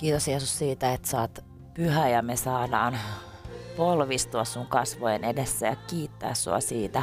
Kiitos 0.00 0.28
Jeesus 0.28 0.58
siitä, 0.58 0.92
että 0.92 1.20
oot 1.20 1.38
pyhä 1.74 2.08
ja 2.08 2.22
me 2.22 2.36
saadaan 2.36 2.98
polvistua 3.76 4.44
sun 4.44 4.66
kasvojen 4.66 5.24
edessä 5.24 5.66
ja 5.66 5.76
kiittää 5.76 6.34
sua 6.34 6.60
siitä 6.60 7.02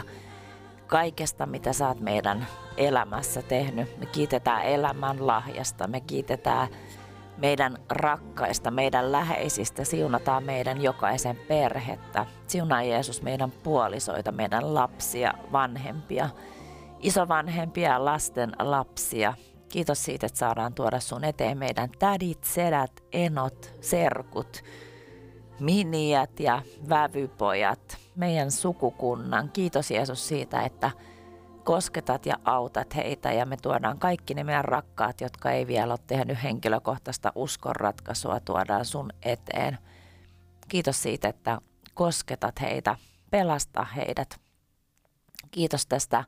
kaikesta, 0.87 1.45
mitä 1.45 1.73
sä 1.73 1.87
oot 1.87 1.99
meidän 1.99 2.47
elämässä 2.77 3.41
tehnyt. 3.41 3.99
Me 3.99 4.05
kiitetään 4.05 4.63
elämän 4.63 5.27
lahjasta, 5.27 5.87
me 5.87 6.01
kiitetään 6.01 6.67
meidän 7.37 7.77
rakkaista, 7.89 8.71
meidän 8.71 9.11
läheisistä, 9.11 9.83
siunataan 9.83 10.43
meidän 10.43 10.81
jokaisen 10.81 11.35
perhettä. 11.47 12.25
Siunaa 12.47 12.83
Jeesus 12.83 13.21
meidän 13.21 13.51
puolisoita, 13.51 14.31
meidän 14.31 14.73
lapsia, 14.73 15.33
vanhempia, 15.51 16.29
isovanhempia 16.99 18.05
lasten 18.05 18.51
lapsia. 18.59 19.33
Kiitos 19.69 20.05
siitä, 20.05 20.25
että 20.25 20.39
saadaan 20.39 20.73
tuoda 20.73 20.99
sun 20.99 21.23
eteen 21.23 21.57
meidän 21.57 21.89
tädit, 21.99 22.43
sedät, 22.43 23.03
enot, 23.11 23.73
serkut, 23.81 24.63
miniät 25.59 26.39
ja 26.39 26.61
vävypojat, 26.89 27.97
meidän 28.15 28.51
sukukunnan. 28.51 29.49
Kiitos 29.53 29.91
Jeesus 29.91 30.27
siitä, 30.27 30.61
että 30.61 30.91
kosketat 31.63 32.25
ja 32.25 32.35
autat 32.45 32.95
heitä 32.95 33.31
ja 33.31 33.45
me 33.45 33.57
tuodaan 33.57 33.99
kaikki 33.99 34.33
ne 34.33 34.43
meidän 34.43 34.65
rakkaat, 34.65 35.21
jotka 35.21 35.51
ei 35.51 35.67
vielä 35.67 35.93
ole 35.93 35.99
tehnyt 36.07 36.43
henkilökohtaista 36.43 37.31
uskonratkaisua, 37.35 38.39
tuodaan 38.39 38.85
sun 38.85 39.09
eteen. 39.23 39.77
Kiitos 40.67 41.03
siitä, 41.03 41.27
että 41.27 41.59
kosketat 41.93 42.61
heitä, 42.61 42.95
pelasta 43.31 43.83
heidät. 43.83 44.39
Kiitos 45.51 45.85
tästä 45.85 46.23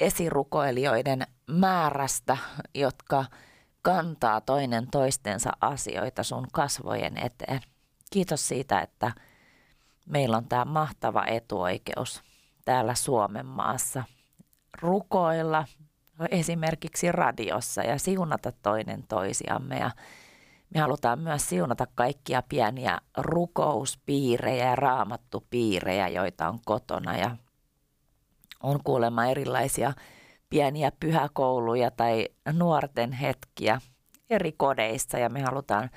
esirukoilijoiden 0.00 1.26
määrästä, 1.46 2.36
jotka 2.74 3.24
kantaa 3.82 4.40
toinen 4.40 4.90
toistensa 4.90 5.50
asioita 5.60 6.22
sun 6.22 6.46
kasvojen 6.52 7.18
eteen. 7.18 7.60
Kiitos 8.10 8.48
siitä, 8.48 8.80
että 8.80 9.12
meillä 10.06 10.36
on 10.36 10.48
tämä 10.48 10.64
mahtava 10.64 11.24
etuoikeus 11.26 12.22
täällä 12.64 12.94
Suomen 12.94 13.46
maassa 13.46 14.04
rukoilla 14.80 15.64
esimerkiksi 16.30 17.12
radiossa 17.12 17.82
ja 17.82 17.98
siunata 17.98 18.52
toinen 18.52 19.04
toisiamme. 19.08 19.78
Ja 19.78 19.90
me 20.74 20.80
halutaan 20.80 21.18
myös 21.18 21.48
siunata 21.48 21.86
kaikkia 21.94 22.42
pieniä 22.42 22.98
rukouspiirejä 23.16 24.66
ja 24.66 24.76
raamattupiirejä, 24.76 26.08
joita 26.08 26.48
on 26.48 26.58
kotona 26.64 27.16
ja 27.16 27.36
on 28.66 28.80
kuulemma 28.84 29.26
erilaisia 29.26 29.92
pieniä 30.50 30.92
pyhäkouluja 31.00 31.90
tai 31.90 32.28
nuorten 32.52 33.12
hetkiä 33.12 33.80
eri 34.30 34.52
kodeissa 34.52 35.18
ja 35.18 35.28
me 35.28 35.40
halutaan 35.42 35.90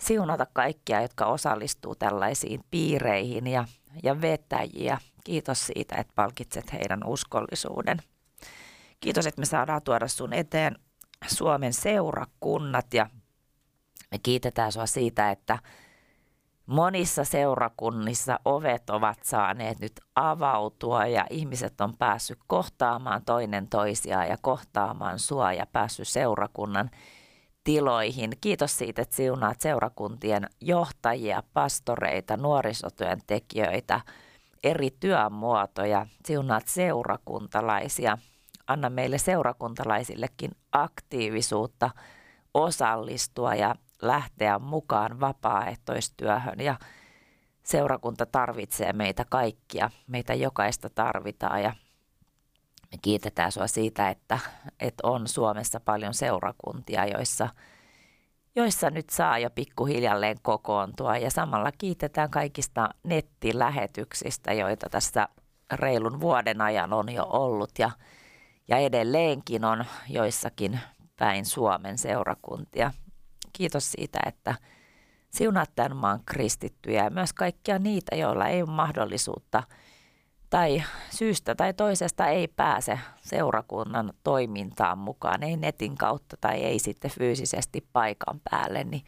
siunata 0.00 0.46
kaikkia, 0.52 1.02
jotka 1.02 1.26
osallistuu 1.26 1.94
tällaisiin 1.94 2.60
piireihin 2.70 3.46
ja, 3.46 3.64
ja 4.02 4.20
vetäjiä. 4.20 4.98
Kiitos 5.24 5.66
siitä, 5.66 5.96
että 5.96 6.12
palkitset 6.16 6.72
heidän 6.72 7.04
uskollisuuden. 7.06 7.98
Kiitos, 9.00 9.26
että 9.26 9.40
me 9.40 9.46
saadaan 9.46 9.82
tuoda 9.82 10.08
sun 10.08 10.32
eteen 10.32 10.78
Suomen 11.26 11.72
seurakunnat 11.72 12.94
ja 12.94 13.06
me 14.10 14.18
kiitetään 14.22 14.72
sua 14.72 14.86
siitä, 14.86 15.30
että 15.30 15.58
monissa 16.66 17.24
seurakunnissa 17.24 18.40
ovet 18.44 18.90
ovat 18.90 19.18
saaneet 19.22 19.80
nyt 19.80 20.00
avautua 20.14 21.06
ja 21.06 21.26
ihmiset 21.30 21.80
on 21.80 21.96
päässyt 21.96 22.38
kohtaamaan 22.46 23.24
toinen 23.24 23.68
toisiaan 23.68 24.28
ja 24.28 24.36
kohtaamaan 24.40 25.18
sua 25.18 25.52
ja 25.52 25.66
päässyt 25.72 26.08
seurakunnan 26.08 26.90
tiloihin. 27.64 28.32
Kiitos 28.40 28.78
siitä, 28.78 29.02
että 29.02 29.16
siunaat 29.16 29.60
seurakuntien 29.60 30.46
johtajia, 30.60 31.42
pastoreita, 31.54 32.36
nuorisotyöntekijöitä, 32.36 34.00
eri 34.64 34.90
työmuotoja, 35.00 36.06
siunaat 36.24 36.68
seurakuntalaisia. 36.68 38.18
Anna 38.66 38.90
meille 38.90 39.18
seurakuntalaisillekin 39.18 40.50
aktiivisuutta 40.72 41.90
osallistua 42.54 43.54
ja 43.54 43.74
lähteä 44.02 44.58
mukaan 44.58 45.20
vapaaehtoistyöhön 45.20 46.60
ja 46.60 46.76
seurakunta 47.62 48.26
tarvitsee 48.26 48.92
meitä 48.92 49.24
kaikkia, 49.30 49.90
meitä 50.06 50.34
jokaista 50.34 50.90
tarvitaan 50.90 51.62
ja 51.62 51.72
me 52.92 52.98
kiitetään 53.02 53.52
sinua 53.52 53.66
siitä, 53.66 54.10
että, 54.10 54.38
että 54.80 55.00
on 55.02 55.28
Suomessa 55.28 55.80
paljon 55.80 56.14
seurakuntia, 56.14 57.06
joissa, 57.06 57.48
joissa 58.56 58.90
nyt 58.90 59.10
saa 59.10 59.38
jo 59.38 59.50
pikkuhiljalleen 59.50 60.36
kokoontua 60.42 61.16
ja 61.16 61.30
samalla 61.30 61.72
kiitetään 61.78 62.30
kaikista 62.30 62.88
nettilähetyksistä, 63.02 64.52
joita 64.52 64.88
tässä 64.90 65.28
reilun 65.72 66.20
vuoden 66.20 66.60
ajan 66.60 66.92
on 66.92 67.12
jo 67.12 67.26
ollut 67.30 67.70
ja, 67.78 67.90
ja 68.68 68.76
edelleenkin 68.76 69.64
on 69.64 69.84
joissakin 70.08 70.80
päin 71.18 71.44
Suomen 71.44 71.98
seurakuntia. 71.98 72.90
Kiitos 73.56 73.92
siitä, 73.92 74.18
että 74.26 74.54
siunaat 75.30 75.70
tämän 75.76 75.96
maan 75.96 76.20
kristittyjä 76.26 77.04
ja 77.04 77.10
myös 77.10 77.32
kaikkia 77.32 77.78
niitä, 77.78 78.16
joilla 78.16 78.48
ei 78.48 78.62
ole 78.62 78.70
mahdollisuutta 78.70 79.62
tai 80.50 80.82
syystä 81.10 81.54
tai 81.54 81.74
toisesta 81.74 82.26
ei 82.26 82.48
pääse 82.48 82.98
seurakunnan 83.22 84.12
toimintaan 84.24 84.98
mukaan, 84.98 85.42
ei 85.42 85.56
netin 85.56 85.96
kautta 85.96 86.36
tai 86.40 86.64
ei 86.64 86.78
sitten 86.78 87.10
fyysisesti 87.10 87.88
paikan 87.92 88.40
päälle, 88.50 88.84
niin 88.84 89.04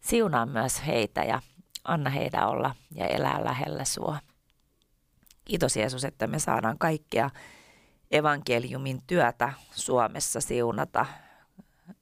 siunaa 0.00 0.46
myös 0.46 0.86
heitä 0.86 1.24
ja 1.24 1.40
anna 1.84 2.10
heidän 2.10 2.48
olla 2.48 2.74
ja 2.94 3.06
elää 3.06 3.44
lähellä 3.44 3.84
sua. 3.84 4.18
Kiitos 5.44 5.76
Jeesus, 5.76 6.04
että 6.04 6.26
me 6.26 6.38
saadaan 6.38 6.78
kaikkea 6.78 7.30
evankeliumin 8.10 9.02
työtä 9.06 9.52
Suomessa 9.70 10.40
siunata, 10.40 11.06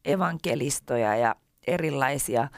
evankelistoja 0.05 1.17
ja 1.17 1.35
erilaisia, 1.67 2.49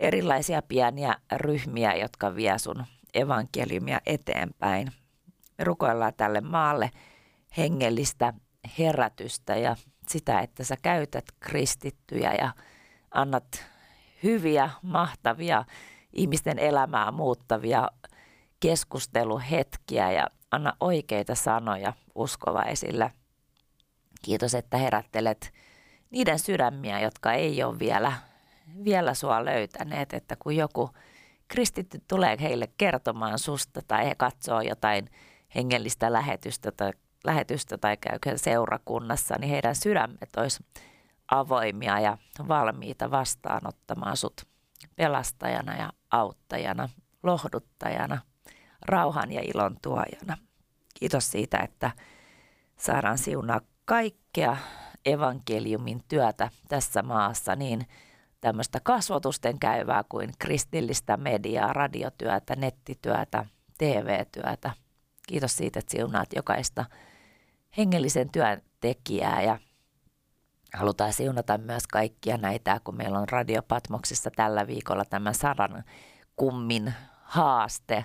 erilaisia 0.00 0.62
pieniä 0.62 1.16
ryhmiä, 1.32 1.94
jotka 1.94 2.34
vie 2.34 2.58
sun 2.58 2.84
evankeliumia 3.14 4.00
eteenpäin. 4.06 4.92
Me 5.58 5.64
rukoillaan 5.64 6.14
tälle 6.16 6.40
maalle 6.40 6.90
hengellistä 7.56 8.32
herätystä 8.78 9.56
ja 9.56 9.76
sitä, 10.08 10.40
että 10.40 10.64
sä 10.64 10.76
käytät 10.82 11.24
kristittyjä 11.40 12.32
ja 12.32 12.52
annat 13.10 13.64
hyviä, 14.22 14.70
mahtavia, 14.82 15.64
ihmisten 16.12 16.58
elämää 16.58 17.10
muuttavia 17.10 17.88
keskusteluhetkiä 18.60 20.12
ja 20.12 20.26
anna 20.50 20.72
oikeita 20.80 21.34
sanoja 21.34 21.92
uskovaisille. 22.14 23.12
Kiitos, 24.22 24.54
että 24.54 24.76
herättelet 24.76 25.52
niiden 26.10 26.38
sydämiä, 26.38 27.00
jotka 27.00 27.32
ei 27.32 27.62
ole 27.62 27.78
vielä 27.78 28.12
vielä 28.84 29.14
sua 29.14 29.44
löytäneet, 29.44 30.12
että 30.12 30.36
kun 30.36 30.56
joku 30.56 30.90
kristitty 31.48 32.02
tulee 32.08 32.36
heille 32.40 32.68
kertomaan 32.78 33.38
susta 33.38 33.80
tai 33.88 34.06
he 34.06 34.14
katsoo 34.14 34.60
jotain 34.60 35.10
hengellistä 35.54 36.12
lähetystä 36.12 36.72
tai, 36.72 36.92
lähetystä 37.24 37.78
tai 37.78 37.96
käy 37.96 38.38
seurakunnassa, 38.38 39.34
niin 39.38 39.50
heidän 39.50 39.74
sydämet 39.76 40.36
olisi 40.36 40.64
avoimia 41.30 42.00
ja 42.00 42.18
valmiita 42.48 43.10
vastaanottamaan 43.10 44.16
sut 44.16 44.46
pelastajana 44.96 45.76
ja 45.76 45.92
auttajana, 46.10 46.88
lohduttajana, 47.22 48.18
rauhan 48.86 49.32
ja 49.32 49.40
ilon 49.54 49.76
tuojana. 49.82 50.38
Kiitos 50.94 51.30
siitä, 51.30 51.58
että 51.58 51.90
saadaan 52.76 53.18
siunaa 53.18 53.60
kaikkea 53.84 54.56
evankeliumin 55.04 56.00
työtä 56.08 56.50
tässä 56.68 57.02
maassa 57.02 57.56
niin 57.56 57.86
tämmöistä 58.42 58.80
kasvotusten 58.82 59.58
käyvää 59.58 60.04
kuin 60.08 60.30
kristillistä 60.38 61.16
mediaa, 61.16 61.72
radiotyötä, 61.72 62.56
nettityötä, 62.56 63.46
TV-työtä. 63.78 64.70
Kiitos 65.28 65.56
siitä, 65.56 65.78
että 65.78 65.90
siunaat 65.90 66.28
jokaista 66.36 66.84
hengellisen 67.76 68.30
työn 68.30 68.62
tekijää 68.80 69.42
ja 69.42 69.58
halutaan 70.74 71.12
siunata 71.12 71.58
myös 71.58 71.86
kaikkia 71.86 72.36
näitä, 72.36 72.80
kun 72.84 72.96
meillä 72.96 73.18
on 73.18 73.28
Radio 73.28 73.62
Patmoksissa 73.62 74.30
tällä 74.36 74.66
viikolla 74.66 75.04
tämä 75.04 75.32
sadan 75.32 75.84
kummin 76.36 76.94
haaste 77.22 78.04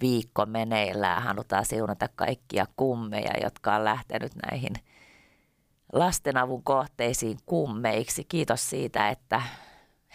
viikko 0.00 0.46
meneillään. 0.46 1.22
Halutaan 1.22 1.64
siunata 1.64 2.08
kaikkia 2.16 2.66
kummeja, 2.76 3.32
jotka 3.42 3.74
on 3.74 3.84
lähtenyt 3.84 4.32
näihin 4.50 4.72
lastenavun 5.92 6.62
kohteisiin 6.62 7.38
kummeiksi. 7.46 8.24
Kiitos 8.24 8.70
siitä, 8.70 9.08
että 9.08 9.42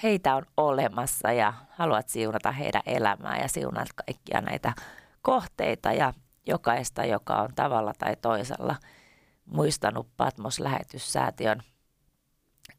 heitä 0.03 0.35
on 0.35 0.45
olemassa 0.57 1.31
ja 1.31 1.53
haluat 1.69 2.09
siunata 2.09 2.51
heidän 2.51 2.81
elämää 2.85 3.37
ja 3.41 3.47
siunat 3.47 3.87
kaikkia 4.05 4.41
näitä 4.41 4.73
kohteita 5.21 5.93
ja 5.93 6.13
jokaista, 6.45 7.05
joka 7.05 7.35
on 7.35 7.49
tavalla 7.55 7.93
tai 7.97 8.15
toisella 8.15 8.75
muistanut 9.45 10.07
Patmos-lähetyssäätiön 10.17 11.61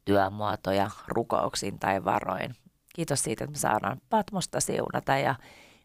työmuotoja 0.05 0.91
rukouksin 1.07 1.79
tai 1.79 2.05
varoin. 2.05 2.55
Kiitos 2.95 3.23
siitä, 3.23 3.43
että 3.43 3.51
me 3.51 3.57
saadaan 3.57 4.01
Patmosta 4.09 4.59
siunata 4.59 5.17
ja 5.17 5.35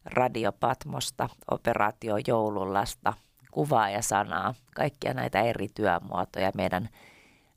Radio 0.05 0.53
Patmosta, 0.53 1.29
Operaatio 1.51 2.15
Joulullasta, 2.27 3.13
kuvaa 3.51 3.91
ja 3.91 4.03
sanaa, 4.03 4.55
kaikkia 4.75 5.15
näitä 5.15 5.41
eri 5.41 5.69
työmuotoja, 5.75 6.51
meidän 6.55 6.89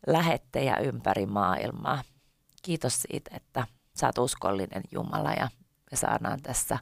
lähettejä 0.07 0.77
ympäri 0.77 1.25
maailmaa. 1.25 2.01
Kiitos 2.63 3.01
siitä, 3.01 3.31
että 3.35 3.67
sä 3.95 4.05
oot 4.05 4.17
uskollinen 4.17 4.83
Jumala 4.91 5.33
ja 5.33 5.49
me 5.91 5.97
saadaan 5.97 6.41
tässä 6.41 6.79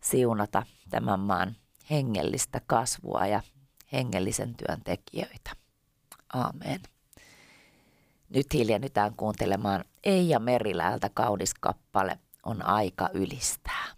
siunata 0.00 0.62
tämän 0.90 1.20
maan 1.20 1.56
hengellistä 1.90 2.60
kasvua 2.66 3.26
ja 3.26 3.42
hengellisen 3.92 4.54
työn 4.54 4.80
tekijöitä. 4.84 5.50
Aamen. 6.32 6.80
Nyt 8.28 8.46
hiljennytään 8.54 9.14
kuuntelemaan 9.14 9.84
Eija 10.04 10.38
Meriläältä 10.38 11.10
kaunis 11.14 11.54
kappale 11.54 12.18
On 12.42 12.66
aika 12.66 13.08
ylistää. 13.14 13.97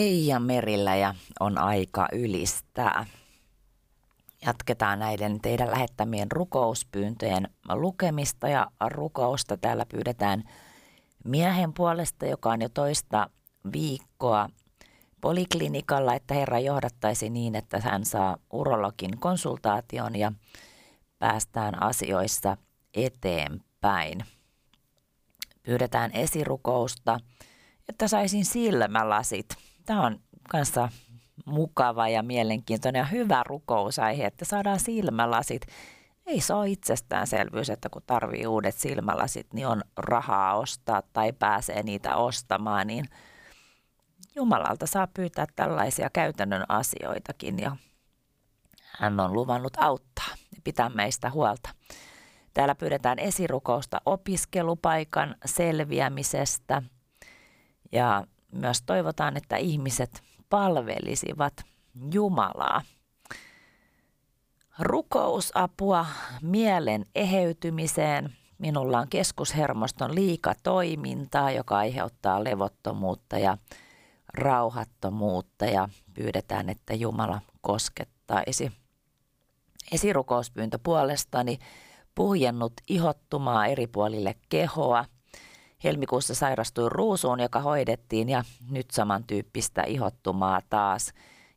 Eija 0.00 0.40
Merillä 0.40 0.96
ja 0.96 1.14
on 1.40 1.58
aika 1.58 2.08
ylistää. 2.12 3.06
Jatketaan 4.46 4.98
näiden 4.98 5.40
teidän 5.40 5.70
lähettämien 5.70 6.32
rukouspyyntöjen 6.32 7.48
lukemista 7.68 8.48
ja 8.48 8.66
rukousta. 8.90 9.56
Täällä 9.56 9.86
pyydetään 9.86 10.44
miehen 11.24 11.72
puolesta, 11.72 12.26
joka 12.26 12.50
on 12.50 12.62
jo 12.62 12.68
toista 12.68 13.30
viikkoa 13.72 14.48
poliklinikalla, 15.20 16.14
että 16.14 16.34
Herra 16.34 16.58
johdattaisi 16.58 17.30
niin, 17.30 17.54
että 17.54 17.80
hän 17.80 18.04
saa 18.04 18.36
urologin 18.52 19.18
konsultaation 19.18 20.16
ja 20.16 20.32
päästään 21.18 21.82
asioissa 21.82 22.56
eteenpäin. 22.94 24.24
Pyydetään 25.62 26.10
esirukousta, 26.12 27.20
että 27.88 28.08
saisin 28.08 28.44
silmälasit. 28.44 29.69
Tämä 29.90 30.06
on 30.06 30.20
kanssa 30.48 30.88
mukava 31.46 32.08
ja 32.08 32.22
mielenkiintoinen 32.22 33.00
ja 33.00 33.04
hyvä 33.04 33.42
rukousaihe, 33.46 34.26
että 34.26 34.44
saadaan 34.44 34.80
silmälasit. 34.80 35.62
Ei 36.26 36.40
se 36.40 36.54
ole 36.54 36.68
itsestäänselvyys, 36.68 37.70
että 37.70 37.88
kun 37.88 38.02
tarvii 38.06 38.46
uudet 38.46 38.74
silmälasit, 38.74 39.52
niin 39.52 39.66
on 39.66 39.82
rahaa 39.96 40.54
ostaa 40.54 41.02
tai 41.12 41.32
pääsee 41.32 41.82
niitä 41.82 42.16
ostamaan, 42.16 42.86
niin 42.86 43.04
Jumalalta 44.36 44.86
saa 44.86 45.06
pyytää 45.06 45.46
tällaisia 45.56 46.10
käytännön 46.12 46.64
asioitakin 46.68 47.58
ja 47.58 47.76
hän 48.98 49.20
on 49.20 49.32
luvannut 49.32 49.76
auttaa 49.76 50.30
ja 50.54 50.60
pitää 50.64 50.88
meistä 50.88 51.30
huolta. 51.30 51.70
Täällä 52.54 52.74
pyydetään 52.74 53.18
esirukousta 53.18 54.00
opiskelupaikan 54.06 55.34
selviämisestä 55.44 56.82
ja 57.92 58.24
myös 58.52 58.82
toivotaan, 58.82 59.36
että 59.36 59.56
ihmiset 59.56 60.22
palvelisivat 60.50 61.64
Jumalaa. 62.12 62.82
rukousapua 64.78 66.06
mielen 66.42 67.06
eheytymiseen. 67.14 68.32
Minulla 68.58 68.98
on 68.98 69.08
keskushermoston 69.08 70.14
liikatoimintaa, 70.14 71.50
joka 71.50 71.76
aiheuttaa 71.76 72.44
levottomuutta 72.44 73.38
ja 73.38 73.58
rauhattomuutta 74.34 75.64
ja 75.64 75.88
pyydetään, 76.14 76.68
että 76.68 76.94
Jumala 76.94 77.40
koskettaisi. 77.60 78.72
Esirukouspyyntö 79.92 80.78
puolestani 80.82 81.58
puhjennut 82.14 82.72
ihottumaa 82.88 83.66
eri 83.66 83.86
puolille 83.86 84.34
kehoa. 84.48 85.04
Helmikuussa 85.84 86.34
sairastuin 86.34 86.92
ruusuun, 86.92 87.40
joka 87.40 87.60
hoidettiin 87.60 88.28
ja 88.28 88.44
nyt 88.70 88.90
samantyyppistä 88.90 89.82
ihottumaa 89.82 90.60
taas. 90.70 91.12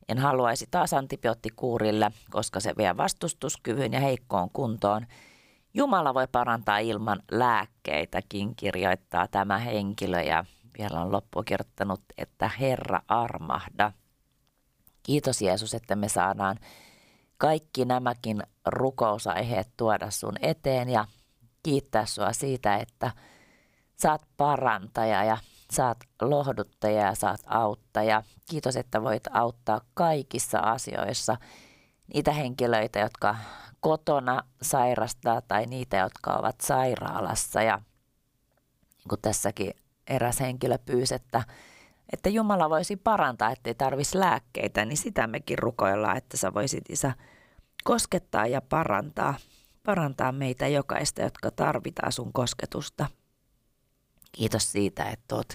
En 0.09 0.17
haluaisi 0.17 0.67
taas 0.71 0.93
antibioottikuurille, 0.93 2.11
koska 2.31 2.59
se 2.59 2.73
vie 2.77 2.97
vastustuskyvyn 2.97 3.93
ja 3.93 3.99
heikkoon 3.99 4.49
kuntoon. 4.49 5.05
Jumala 5.73 6.13
voi 6.13 6.27
parantaa 6.31 6.77
ilman 6.77 7.19
lääkkeitäkin, 7.31 8.55
kirjoittaa 8.55 9.27
tämä 9.27 9.57
henkilö 9.57 10.21
ja 10.21 10.45
vielä 10.77 11.01
on 11.01 11.11
loppu 11.11 11.43
kirjoittanut, 11.43 12.01
että 12.17 12.51
Herra 12.59 13.01
armahda. 13.07 13.91
Kiitos 15.03 15.41
Jeesus, 15.41 15.73
että 15.73 15.95
me 15.95 16.09
saadaan 16.09 16.59
kaikki 17.37 17.85
nämäkin 17.85 18.43
rukousaiheet 18.65 19.69
tuoda 19.77 20.11
sun 20.11 20.35
eteen 20.41 20.89
ja 20.89 21.05
kiittää 21.63 22.05
sua 22.05 22.33
siitä, 22.33 22.77
että 22.77 23.11
saat 24.03 24.21
parantaja 24.37 25.23
ja 25.23 25.37
saat 25.71 25.97
lohduttaja 26.21 27.01
ja 27.01 27.15
saat 27.15 27.41
auttaja. 27.45 28.23
Kiitos, 28.49 28.75
että 28.75 29.03
voit 29.03 29.23
auttaa 29.31 29.81
kaikissa 29.93 30.59
asioissa 30.59 31.37
niitä 32.13 32.31
henkilöitä, 32.31 32.99
jotka 32.99 33.35
kotona 33.79 34.43
sairastaa 34.61 35.41
tai 35.41 35.65
niitä, 35.65 35.97
jotka 35.97 36.33
ovat 36.33 36.61
sairaalassa. 36.61 37.61
Ja 37.61 37.77
niin 38.97 39.09
kuin 39.09 39.21
tässäkin 39.21 39.73
eräs 40.07 40.39
henkilö 40.39 40.77
pyysi, 40.77 41.15
että, 41.15 41.43
että 42.13 42.29
Jumala 42.29 42.69
voisi 42.69 42.95
parantaa, 42.95 43.51
ettei 43.51 43.75
tarvitsisi 43.75 44.19
lääkkeitä, 44.19 44.85
niin 44.85 44.97
sitä 44.97 45.27
mekin 45.27 45.59
rukoillaan, 45.59 46.17
että 46.17 46.37
sä 46.37 46.53
voisit 46.53 46.89
isä 46.89 47.13
koskettaa 47.83 48.47
ja 48.47 48.61
parantaa, 48.61 49.35
parantaa 49.83 50.31
meitä 50.31 50.67
jokaista, 50.67 51.21
jotka 51.21 51.51
tarvitaan 51.51 52.11
sun 52.11 52.33
kosketusta. 52.33 53.07
Kiitos 54.33 54.71
siitä, 54.71 55.03
että 55.03 55.35
oot, 55.35 55.53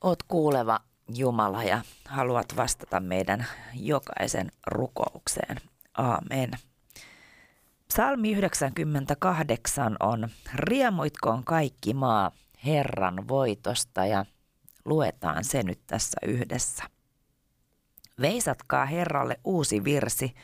oot 0.00 0.22
kuuleva 0.22 0.80
Jumala 1.14 1.62
ja 1.64 1.82
haluat 2.04 2.56
vastata 2.56 3.00
meidän 3.00 3.46
jokaisen 3.74 4.52
rukoukseen. 4.66 5.56
Aamen. 5.94 6.50
Psalmi 7.88 8.32
98 8.32 9.96
on 10.00 10.28
Riemuitkoon 10.54 11.44
kaikki 11.44 11.94
maa 11.94 12.30
Herran 12.66 13.28
voitosta 13.28 14.06
ja 14.06 14.24
luetaan 14.84 15.44
se 15.44 15.62
nyt 15.62 15.80
tässä 15.86 16.18
yhdessä. 16.26 16.84
Veisatkaa 18.20 18.86
Herralle 18.86 19.40
uusi 19.44 19.84
virsi, 19.84 20.34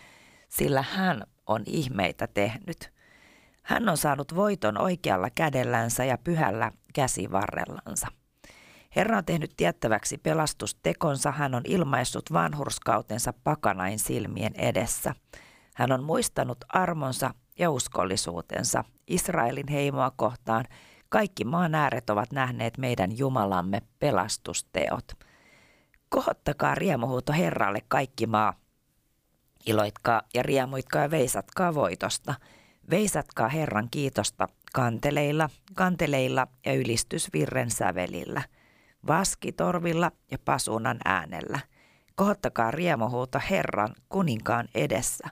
sillä 0.48 0.82
hän 0.82 1.24
on 1.46 1.62
ihmeitä 1.66 2.26
tehnyt. 2.26 2.92
Hän 3.62 3.88
on 3.88 3.96
saanut 3.96 4.34
voiton 4.34 4.78
oikealla 4.78 5.30
kädellänsä 5.30 6.04
ja 6.04 6.18
pyhällä 6.18 6.72
käsivarrellansa. 6.94 8.06
Herra 8.96 9.18
on 9.18 9.24
tehnyt 9.24 9.50
tiettäväksi 9.56 10.18
pelastustekonsa, 10.18 11.30
hän 11.30 11.54
on 11.54 11.62
ilmaissut 11.64 12.32
vanhurskautensa 12.32 13.32
pakanain 13.44 13.98
silmien 13.98 14.54
edessä. 14.54 15.14
Hän 15.74 15.92
on 15.92 16.02
muistanut 16.02 16.58
armonsa 16.68 17.34
ja 17.58 17.70
uskollisuutensa 17.70 18.84
Israelin 19.06 19.68
heimoa 19.68 20.12
kohtaan. 20.16 20.64
Kaikki 21.08 21.44
maan 21.44 21.74
ääret 21.74 22.10
ovat 22.10 22.32
nähneet 22.32 22.78
meidän 22.78 23.18
Jumalamme 23.18 23.82
pelastusteot. 23.98 25.12
Kohottakaa 26.08 26.74
riemuhuuto 26.74 27.32
Herralle 27.32 27.82
kaikki 27.88 28.26
maa. 28.26 28.54
Iloitkaa 29.66 30.22
ja 30.34 30.42
riemuitkaa 30.42 31.02
ja 31.02 31.10
veisatkaa 31.10 31.74
voitosta. 31.74 32.34
Veisatkaa 32.90 33.48
Herran 33.48 33.88
kiitosta 33.90 34.48
kanteleilla, 34.74 35.50
kanteleilla 35.74 36.46
ja 36.66 36.74
ylistysvirren 36.74 37.70
sävelillä, 37.70 38.42
vaskitorvilla 39.06 40.12
ja 40.30 40.38
pasunan 40.44 40.98
äänellä. 41.04 41.60
Kohottakaa 42.14 42.70
riemuhuuto 42.70 43.40
Herran 43.50 43.94
kuninkaan 44.08 44.68
edessä. 44.74 45.28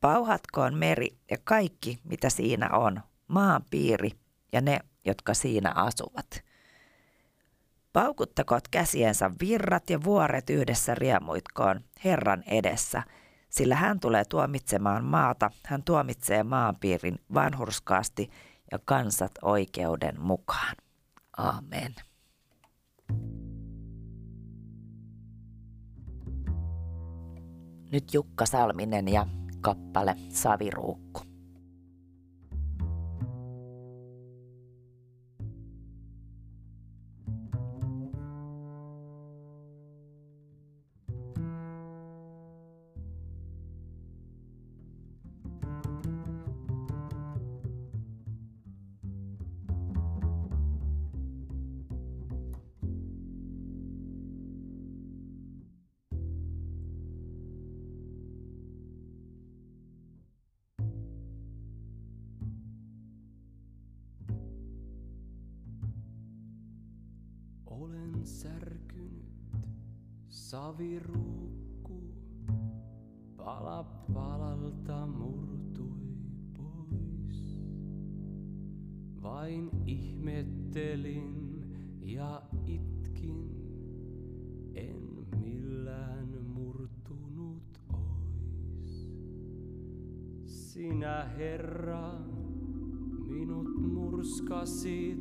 Pauhatkoon 0.00 0.74
meri 0.74 1.08
ja 1.30 1.36
kaikki, 1.44 1.98
mitä 2.04 2.30
siinä 2.30 2.70
on, 2.70 3.00
maan 3.28 3.62
piiri 3.70 4.10
ja 4.52 4.60
ne, 4.60 4.78
jotka 5.04 5.34
siinä 5.34 5.72
asuvat. 5.74 6.44
Paukuttakoot 7.92 8.68
käsiensä 8.68 9.30
virrat 9.40 9.90
ja 9.90 10.04
vuoret 10.04 10.50
yhdessä 10.50 10.94
riemuitkoon 10.94 11.80
Herran 12.04 12.42
edessä– 12.46 13.02
sillä 13.48 13.74
hän 13.74 14.00
tulee 14.00 14.24
tuomitsemaan 14.24 15.04
maata, 15.04 15.50
hän 15.64 15.82
tuomitsee 15.82 16.42
maanpiirin 16.42 17.18
vanhurskaasti 17.34 18.30
ja 18.72 18.78
kansat 18.84 19.32
oikeuden 19.42 20.20
mukaan. 20.20 20.74
Amen. 21.36 21.94
Nyt 27.92 28.14
Jukka 28.14 28.46
Salminen 28.46 29.08
ja 29.08 29.26
kappale 29.60 30.16
Saviruukku. 30.28 31.27
Särkynyt 68.28 69.28
saviruukku, 70.28 72.00
pala 73.36 73.84
palalta 74.14 75.06
murtui 75.06 76.16
pois. 76.56 77.40
Vain 79.22 79.70
ihmettelin 79.86 81.64
ja 82.00 82.42
itkin, 82.66 83.50
en 84.74 85.26
millään 85.40 86.28
murtunut 86.54 87.80
ois. 87.92 89.08
Sinä 90.44 91.24
Herra, 91.24 92.12
minut 93.28 93.92
murskasit, 93.92 95.17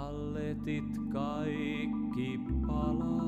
talletit 0.00 0.92
kaikki 1.12 2.30
palat. 2.66 3.19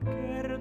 Tahdon 0.00 0.51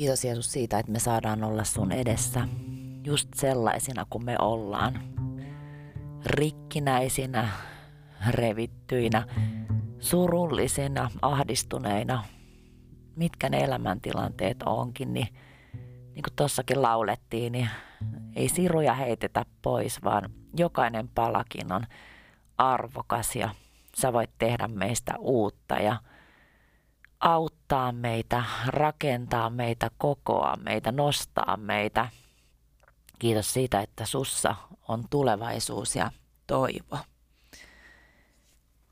Kiitos 0.00 0.24
Jeesus 0.24 0.52
siitä, 0.52 0.78
että 0.78 0.92
me 0.92 0.98
saadaan 0.98 1.44
olla 1.44 1.64
sun 1.64 1.92
edessä 1.92 2.48
just 3.04 3.28
sellaisina 3.34 4.06
kuin 4.10 4.24
me 4.24 4.36
ollaan. 4.38 5.00
Rikkinäisinä, 6.26 7.48
revittyinä, 8.30 9.26
surullisina, 9.98 11.10
ahdistuneina, 11.22 12.24
mitkä 13.16 13.48
ne 13.48 13.58
elämäntilanteet 13.58 14.62
onkin, 14.66 15.14
niin 15.14 15.28
niin 16.14 16.22
kuin 16.22 16.36
tossakin 16.36 16.82
laulettiin, 16.82 17.52
niin 17.52 17.68
ei 18.36 18.48
siruja 18.48 18.94
heitetä 18.94 19.44
pois, 19.62 20.04
vaan 20.04 20.30
jokainen 20.56 21.08
palakin 21.08 21.72
on 21.72 21.82
arvokas 22.58 23.36
ja 23.36 23.50
sä 23.96 24.12
voit 24.12 24.30
tehdä 24.38 24.68
meistä 24.68 25.14
uutta 25.18 25.74
ja 25.74 25.96
auttaa 27.20 27.92
meitä, 27.92 28.44
rakentaa 28.66 29.50
meitä, 29.50 29.90
kokoa 29.98 30.56
meitä, 30.56 30.92
nostaa 30.92 31.56
meitä. 31.56 32.08
Kiitos 33.18 33.52
siitä, 33.52 33.80
että 33.80 34.06
sussa 34.06 34.54
on 34.88 35.04
tulevaisuus 35.10 35.96
ja 35.96 36.10
toivo. 36.46 36.98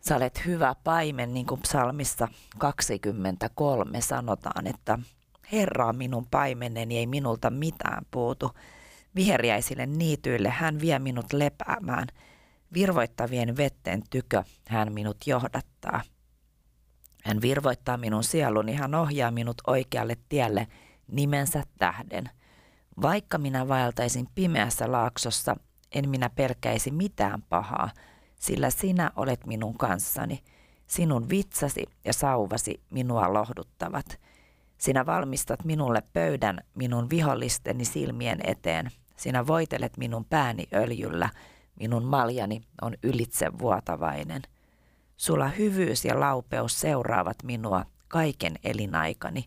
Sä 0.00 0.16
olet 0.16 0.46
hyvä 0.46 0.74
paimen, 0.84 1.34
niin 1.34 1.46
kuin 1.46 1.60
psalmissa 1.60 2.28
23 2.58 4.00
sanotaan, 4.00 4.66
että 4.66 4.98
Herra 5.52 5.86
on 5.86 5.96
minun 5.96 6.26
paimeneni, 6.30 6.98
ei 6.98 7.06
minulta 7.06 7.50
mitään 7.50 8.06
puutu. 8.10 8.50
Viheriäisille 9.14 9.86
niityille 9.86 10.48
hän 10.48 10.80
vie 10.80 10.98
minut 10.98 11.32
lepäämään. 11.32 12.06
Virvoittavien 12.74 13.56
vetten 13.56 14.02
tykö 14.10 14.44
hän 14.68 14.92
minut 14.92 15.16
johdattaa. 15.26 16.02
Hän 17.24 17.40
virvoittaa 17.42 17.96
minun 17.96 18.24
sieluni, 18.24 18.74
hän 18.74 18.94
ohjaa 18.94 19.30
minut 19.30 19.56
oikealle 19.66 20.16
tielle 20.28 20.66
nimensä 21.12 21.62
tähden. 21.78 22.30
Vaikka 23.02 23.38
minä 23.38 23.68
vaeltaisin 23.68 24.28
pimeässä 24.34 24.92
laaksossa, 24.92 25.56
en 25.94 26.08
minä 26.08 26.30
pelkäisi 26.30 26.90
mitään 26.90 27.42
pahaa, 27.42 27.90
sillä 28.36 28.70
sinä 28.70 29.10
olet 29.16 29.46
minun 29.46 29.78
kanssani. 29.78 30.42
Sinun 30.86 31.28
vitsasi 31.28 31.84
ja 32.04 32.12
sauvasi 32.12 32.80
minua 32.90 33.32
lohduttavat. 33.32 34.20
Sinä 34.78 35.06
valmistat 35.06 35.64
minulle 35.64 36.02
pöydän 36.12 36.60
minun 36.74 37.10
vihollisteni 37.10 37.84
silmien 37.84 38.38
eteen. 38.44 38.90
Sinä 39.16 39.46
voitelet 39.46 39.96
minun 39.96 40.24
pääni 40.24 40.64
öljyllä. 40.74 41.28
Minun 41.80 42.04
maljani 42.04 42.60
on 42.82 42.94
ylitse 43.02 43.58
vuotavainen. 43.58 44.42
Sulla 45.18 45.48
hyvyys 45.48 46.04
ja 46.04 46.20
laupeus 46.20 46.80
seuraavat 46.80 47.36
minua 47.42 47.84
kaiken 48.08 48.54
elinaikani, 48.64 49.44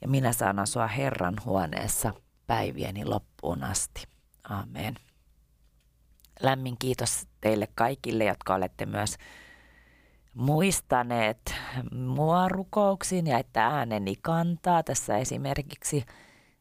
ja 0.00 0.08
minä 0.08 0.32
saan 0.32 0.58
asua 0.58 0.86
Herran 0.86 1.36
huoneessa 1.44 2.12
päivieni 2.46 3.04
loppuun 3.04 3.64
asti. 3.64 4.04
Amen. 4.48 4.94
Lämmin 6.40 6.78
kiitos 6.78 7.26
teille 7.40 7.68
kaikille, 7.74 8.24
jotka 8.24 8.54
olette 8.54 8.86
myös 8.86 9.16
muistaneet 10.34 11.54
mua 11.92 12.48
rukouksiin 12.48 13.26
ja 13.26 13.38
että 13.38 13.66
ääneni 13.66 14.14
kantaa. 14.22 14.82
Tässä 14.82 15.18
esimerkiksi 15.18 16.04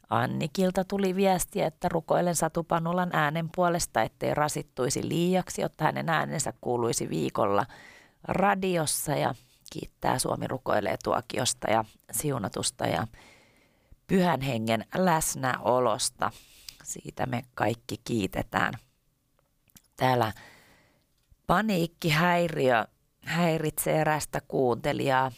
Annikilta 0.10 0.84
tuli 0.84 1.16
viesti, 1.16 1.62
että 1.62 1.90
rukoilen 1.90 2.36
Satupanulan 2.36 3.10
äänen 3.14 3.50
puolesta, 3.56 4.02
ettei 4.02 4.34
rasittuisi 4.34 5.10
liiaksi, 5.10 5.62
jotta 5.62 5.84
hänen 5.84 6.10
äänensä 6.10 6.54
kuuluisi 6.62 7.10
viikolla 7.10 7.66
radiossa 8.28 9.16
ja 9.16 9.36
kiittää 9.72 10.20
Suomi 10.20 10.48
rukoilee 10.48 10.98
tuokiosta 11.04 11.72
ja 11.72 11.86
siunatusta 12.12 12.88
ja 12.88 13.08
pyhän 14.08 14.42
hengen 14.42 14.86
läsnäolosta. 14.96 16.32
Siitä 16.84 17.26
me 17.26 17.44
kaikki 17.56 17.96
kiitetään. 18.04 18.74
Täällä 19.98 20.34
paniikkihäiriö 21.48 22.86
häiritsee 23.24 24.02
erästä 24.02 24.42
kuuntelijaa, 24.48 25.32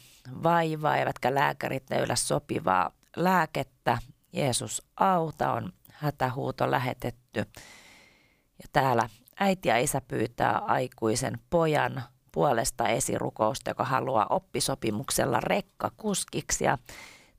vaivaa, 0.44 0.98
eivätkä 0.98 1.36
lääkärit 1.36 1.90
löydä 1.90 2.16
sopivaa 2.16 2.92
lääkettä. 3.16 3.98
Jeesus 4.34 4.88
auta 4.96 5.54
on 5.54 5.74
hätähuuto 5.92 6.72
lähetetty. 6.72 7.40
Ja 8.60 8.68
täällä 8.74 9.10
äiti 9.40 9.70
ja 9.70 9.78
isä 9.78 10.02
pyytää 10.02 10.58
aikuisen 10.58 11.40
pojan 11.50 12.04
puolesta 12.40 12.88
esirukousta, 12.88 13.70
joka 13.70 13.84
haluaa 13.84 14.28
oppisopimuksella 14.30 15.40
rekkakuskiksi 15.40 16.64
ja 16.64 16.78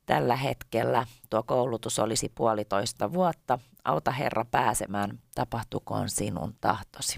tällä 0.06 0.36
hetkellä 0.36 1.06
tuo 1.30 1.42
koulutus 1.42 1.98
olisi 1.98 2.32
puolitoista 2.34 3.12
vuotta. 3.12 3.58
Auta 3.84 4.10
Herra 4.10 4.44
pääsemään, 4.44 5.18
tapahtukoon 5.34 6.08
sinun 6.08 6.54
tahtosi. 6.60 7.16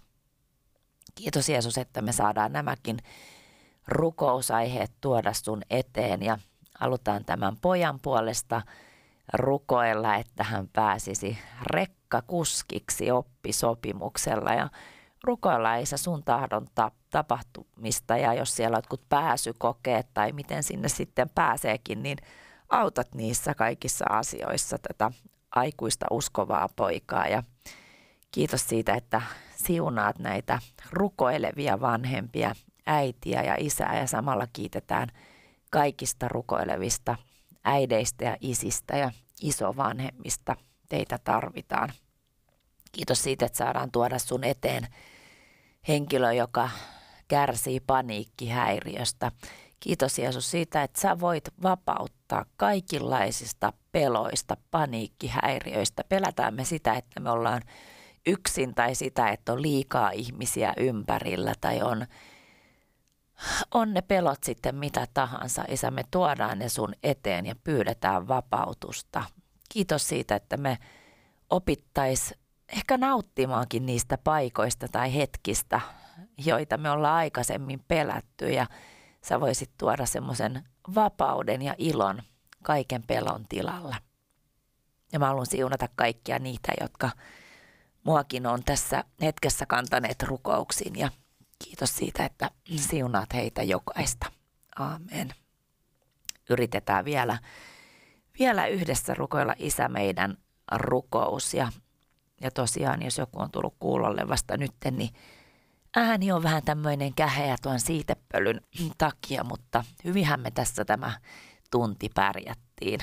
Kiitos 1.15 1.49
Jeesus, 1.49 1.79
että 1.79 2.03
me 2.03 2.13
saadaan 2.13 2.53
nämäkin 2.53 2.99
rukousaiheet 3.87 4.93
tuoda 5.01 5.33
sun 5.33 5.63
eteen 5.71 6.23
ja 6.23 6.39
halutaan 6.79 7.25
tämän 7.25 7.57
pojan 7.57 8.01
puolesta 8.01 8.63
rukoilla, 9.33 10.17
että 10.17 10.45
hän 10.45 10.69
pääsisi 10.73 11.39
rekkakuskiksi 11.63 13.11
oppisopimuksella 13.11 14.55
ja 14.55 14.69
rukoilla 15.25 15.77
Isä 15.77 15.97
sun 15.97 16.25
tahdon 16.25 16.67
tapahtumista 17.13 18.17
ja 18.17 18.35
jos 18.35 18.57
siellä 18.57 18.75
on 18.75 18.79
jotkut 18.79 19.09
pääsykokeet 19.09 20.07
tai 20.15 20.33
miten 20.33 20.63
sinne 20.63 20.89
sitten 20.89 21.31
pääseekin, 21.35 22.03
niin 22.03 22.19
autat 22.69 23.15
niissä 23.15 23.55
kaikissa 23.55 24.05
asioissa 24.09 24.79
tätä 24.79 25.11
aikuista 25.51 26.07
uskovaa 26.11 26.69
poikaa 26.77 27.29
ja 27.29 27.43
kiitos 28.33 28.69
siitä, 28.69 28.95
että 28.95 29.23
siunaat 29.57 30.19
näitä 30.19 30.59
rukoilevia 30.91 31.81
vanhempia, 31.81 32.55
äitiä 32.87 33.43
ja 33.43 33.57
isää 33.59 33.99
ja 33.99 34.07
samalla 34.07 34.47
kiitetään 34.53 35.09
kaikista 35.71 36.29
rukoilevista 36.29 37.17
äideistä 37.65 38.25
ja 38.25 38.37
isistä 38.41 38.97
ja 38.97 39.11
isovanhemmista. 39.43 40.57
Teitä 40.89 41.19
tarvitaan. 41.19 41.93
Kiitos 42.93 43.23
siitä, 43.23 43.47
että 43.47 43.59
saadaan 43.59 43.91
tuoda 43.91 44.19
sun 44.19 44.45
eteen 44.45 44.87
henkilö, 45.89 46.33
joka 46.33 46.71
kärsii 47.33 47.81
paniikkihäiriöstä. 47.81 49.33
Kiitos 49.81 50.19
Jeesus 50.19 50.51
siitä, 50.51 50.83
että 50.83 51.01
sä 51.01 51.21
voit 51.21 51.45
vapauttaa 51.63 52.45
kaikenlaisista 52.57 53.73
peloista, 53.93 54.57
paniikkihäiriöistä. 54.71 56.05
Pelätään 56.09 56.55
me 56.55 56.65
sitä, 56.65 56.95
että 56.95 57.21
me 57.21 57.31
ollaan 57.31 57.63
yksin 58.27 58.75
tai 58.75 58.95
sitä, 58.95 59.29
että 59.29 59.53
on 59.53 59.63
liikaa 59.63 60.11
ihmisiä 60.11 60.73
ympärillä 60.77 61.55
tai 61.61 61.83
on, 61.83 62.07
on 63.75 63.95
ne 63.95 64.03
pelot 64.03 64.45
sitten 64.45 64.75
mitä 64.75 65.07
tahansa. 65.15 65.65
Isä, 65.69 65.91
me 65.91 66.03
tuodaan 66.11 66.59
ne 66.59 66.69
sun 66.69 66.95
eteen 67.03 67.47
ja 67.47 67.55
pyydetään 67.65 68.29
vapautusta. 68.29 69.25
Kiitos 69.69 70.09
siitä, 70.09 70.37
että 70.37 70.57
me 70.57 70.79
opittais 71.51 72.35
ehkä 72.69 72.99
nauttimaankin 72.99 73.87
niistä 73.87 74.19
paikoista 74.19 74.89
tai 74.89 75.15
hetkistä, 75.15 75.81
joita 76.47 76.77
me 76.77 76.91
ollaan 76.91 77.17
aikaisemmin 77.17 77.81
pelätty 77.89 78.51
ja 78.51 78.67
sä 79.25 79.41
voisit 79.41 79.71
tuoda 79.79 80.07
semmoisen 80.07 80.65
vapauden 80.95 81.63
ja 81.63 81.75
ilon 81.79 82.23
kaiken 82.63 83.03
pelon 83.03 83.45
tilalla. 83.49 83.97
Ja 85.13 85.19
mä 85.19 85.27
haluan 85.27 85.47
siunata 85.47 85.89
kaikkia 85.97 86.39
niitä, 86.39 86.73
jotka 86.81 87.11
muakin 88.05 88.47
on 88.47 88.65
tässä 88.65 89.05
hetkessä 89.21 89.67
kantaneet 89.67 90.23
rukouksiin 90.23 90.99
ja 90.99 91.11
kiitos 91.65 91.97
siitä, 91.97 92.25
että 92.25 92.51
siunaat 92.77 93.35
heitä 93.35 93.63
jokaista. 93.63 94.27
Aamen. 94.79 95.31
Yritetään 96.51 97.05
vielä, 97.05 97.39
vielä 98.39 98.67
yhdessä 98.67 99.15
rukoilla 99.15 99.55
Isä 99.59 99.89
meidän 99.89 100.37
rukous 100.73 101.55
ja, 101.55 101.73
ja 102.41 102.51
tosiaan 102.51 103.03
jos 103.03 103.19
joku 103.19 103.41
on 103.41 103.51
tullut 103.51 103.75
kuulolle 103.79 104.29
vasta 104.29 104.57
nyt, 104.57 104.75
niin 104.91 105.11
ääni 105.97 106.33
on 106.33 106.43
vähän 106.43 106.63
tämmöinen 106.63 107.15
käheä 107.15 107.57
tuon 107.63 107.81
siitepölyn 107.81 108.61
takia, 108.99 109.45
mutta 109.45 109.85
hyvinhän 110.05 110.41
me 110.41 110.51
tässä 110.51 110.85
tämä 110.85 111.13
tunti 111.71 112.09
pärjättiin. 112.15 113.01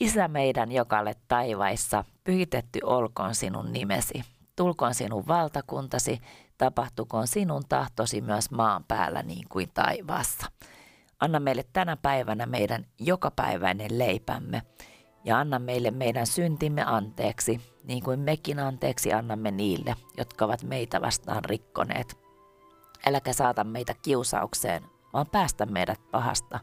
Isä 0.00 0.28
meidän, 0.28 0.72
joka 0.72 0.98
olet 0.98 1.18
taivaissa, 1.28 2.04
pyhitetty 2.24 2.78
olkoon 2.82 3.34
sinun 3.34 3.72
nimesi. 3.72 4.22
Tulkoon 4.56 4.94
sinun 4.94 5.26
valtakuntasi, 5.26 6.20
tapahtukoon 6.58 7.26
sinun 7.26 7.62
tahtosi 7.68 8.20
myös 8.20 8.50
maan 8.50 8.84
päällä 8.84 9.22
niin 9.22 9.48
kuin 9.48 9.70
taivaassa. 9.74 10.46
Anna 11.20 11.40
meille 11.40 11.64
tänä 11.72 11.96
päivänä 11.96 12.46
meidän 12.46 12.86
jokapäiväinen 12.98 13.98
leipämme 13.98 14.62
ja 15.24 15.38
anna 15.38 15.58
meille 15.58 15.90
meidän 15.90 16.26
syntimme 16.26 16.82
anteeksi, 16.86 17.60
niin 17.84 18.02
kuin 18.02 18.20
mekin 18.20 18.58
anteeksi 18.58 19.12
annamme 19.12 19.50
niille, 19.50 19.96
jotka 20.18 20.44
ovat 20.44 20.62
meitä 20.62 21.00
vastaan 21.00 21.44
rikkoneet. 21.44 22.18
Äläkä 23.06 23.32
saata 23.32 23.64
meitä 23.64 23.94
kiusaukseen, 24.02 24.82
vaan 25.12 25.26
päästä 25.32 25.66
meidät 25.66 26.00
pahasta, 26.10 26.60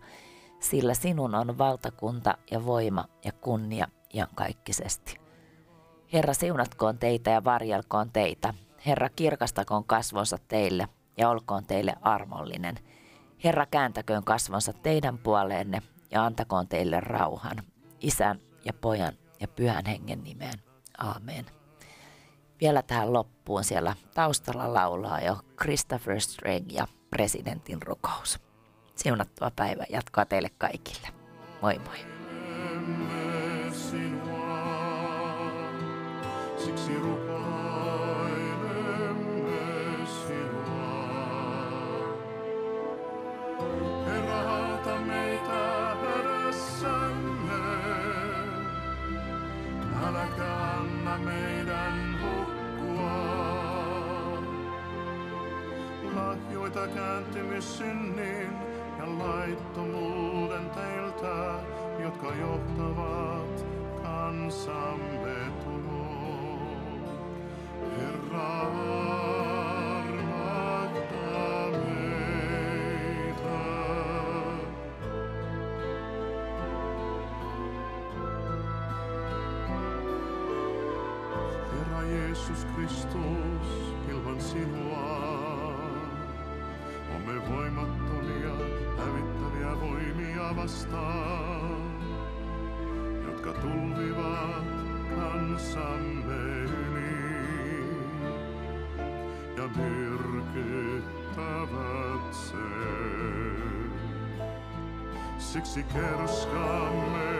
sillä 0.59 0.93
sinun 0.93 1.35
on 1.35 1.57
valtakunta 1.57 2.37
ja 2.51 2.65
voima 2.65 3.05
ja 3.25 3.31
kunnia 3.31 3.87
iankaikkisesti. 4.13 5.21
Herra 6.13 6.33
siunatkoon 6.33 6.97
teitä 6.97 7.31
ja 7.31 7.43
varjelkoon 7.43 8.11
teitä. 8.11 8.53
Herra 8.85 9.09
kirkastakoon 9.09 9.83
kasvonsa 9.83 10.37
teille 10.47 10.87
ja 11.17 11.29
olkoon 11.29 11.65
teille 11.65 11.93
armollinen. 12.01 12.75
Herra 13.43 13.65
kääntäköön 13.65 14.23
kasvonsa 14.23 14.73
teidän 14.73 15.17
puoleenne 15.17 15.81
ja 16.11 16.25
antakoon 16.25 16.67
teille 16.67 16.99
rauhan. 16.99 17.57
Isän 17.99 18.39
ja 18.65 18.73
pojan 18.73 19.13
ja 19.39 19.47
pyhän 19.47 19.85
hengen 19.85 20.23
nimeen. 20.23 20.59
Aamen. 20.97 21.45
Vielä 22.61 22.81
tähän 22.81 23.13
loppuun 23.13 23.63
siellä 23.63 23.95
taustalla 24.13 24.73
laulaa 24.73 25.21
jo 25.21 25.37
Christopher 25.61 26.21
Strang 26.21 26.71
ja 26.71 26.87
presidentin 27.09 27.81
rukous. 27.81 28.39
Siunattua 28.95 29.51
päivää 29.55 29.85
jatkoa 29.89 30.25
teille 30.25 30.49
kaikille. 30.57 31.07
Moi 31.61 31.79
moi. 31.79 31.97
Siksi 36.57 36.97
lahjoita 56.81 56.95
kääntymyssynnin 56.95 58.49
ja 58.97 59.19
laittomuuden 59.19 60.69
teiltä, 60.69 61.59
jotka 61.99 62.33
johtavat 62.35 63.65
kansamme 64.03 65.51
tuloon. 65.63 67.03
Herra, 67.97 68.71
Jeesus 82.11 82.65
Kristus, 82.75 83.95
ilman 84.09 84.41
sinua 84.41 85.20
me 87.25 87.49
voimattomia, 87.49 88.55
hävittäviä 88.97 89.71
voimia 89.81 90.55
vastaan, 90.55 91.91
jotka 93.25 93.53
tulvivat 93.53 94.65
kansamme 95.15 96.43
yli 96.63 97.21
ja 99.57 99.69
myrkyttävät 99.75 101.13
sen. 102.33 103.91
Siksi 105.37 105.83
kerskaamme 105.83 107.39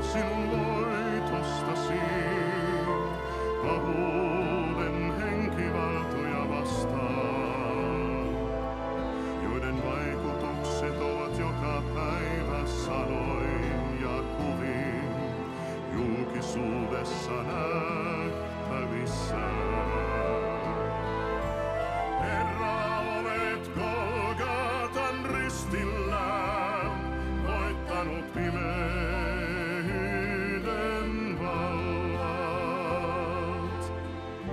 sinun 0.00 0.50
voitostasi, 0.50 2.00
pahuuden 3.62 4.45
sanoin 12.96 14.00
ja 14.02 14.22
kuvin 14.36 15.04
julkisuudessa 15.94 17.32
nähtävissä. 17.42 19.36
Herra, 22.20 23.00
olet 23.18 23.70
Golgatan 23.74 25.18
ristillä, 25.34 26.28
voittanut 27.46 28.32
pimeyden 28.34 28.66
vallat. 31.42 32.32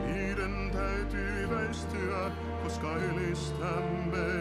Niiden 0.06 0.72
täytyy 0.74 1.50
väistyä, 1.50 2.32
koska 2.64 2.96
ylistämme 2.96 4.33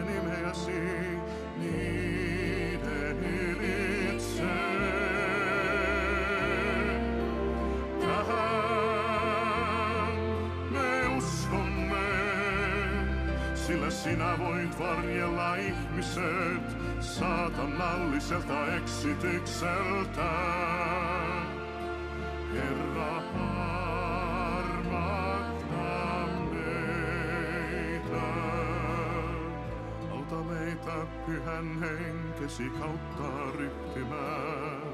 sinä 13.89 14.39
voit 14.39 14.79
varjella 14.79 15.55
ihmiset 15.55 16.77
saatanalliselta 16.99 18.75
eksitykseltä. 18.75 20.31
Herra, 22.53 23.15
armahda 24.57 25.57
meitä. 26.51 28.27
Auta 30.11 30.35
meitä 30.35 31.07
pyhän 31.25 31.79
henkesi 31.79 32.69
kautta 32.69 33.51
ryhtymään. 33.57 34.93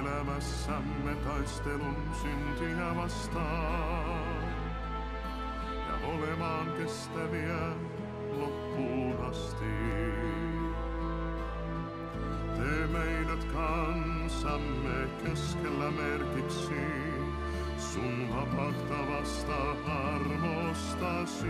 Elämässämme 0.00 1.14
taistelun 1.14 1.96
syntiä 2.22 2.96
vastaan. 2.96 4.41
Olemaan 6.12 6.72
kestäviä 6.72 7.68
loppuun 8.32 9.16
asti. 9.30 9.64
Tee 12.56 12.86
meidät 12.86 13.44
kansamme 13.44 15.08
keskellä 15.24 15.90
merkiksi 15.90 16.74
sun 17.78 18.28
vapahtavasta 18.36 19.70
armostasi. 19.86 21.46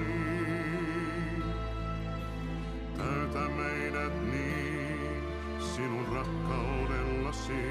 Täytä 2.99 3.49
meidät 3.57 4.31
niin 4.33 5.23
sinun 5.59 6.07
rakkaudellasi, 6.09 7.63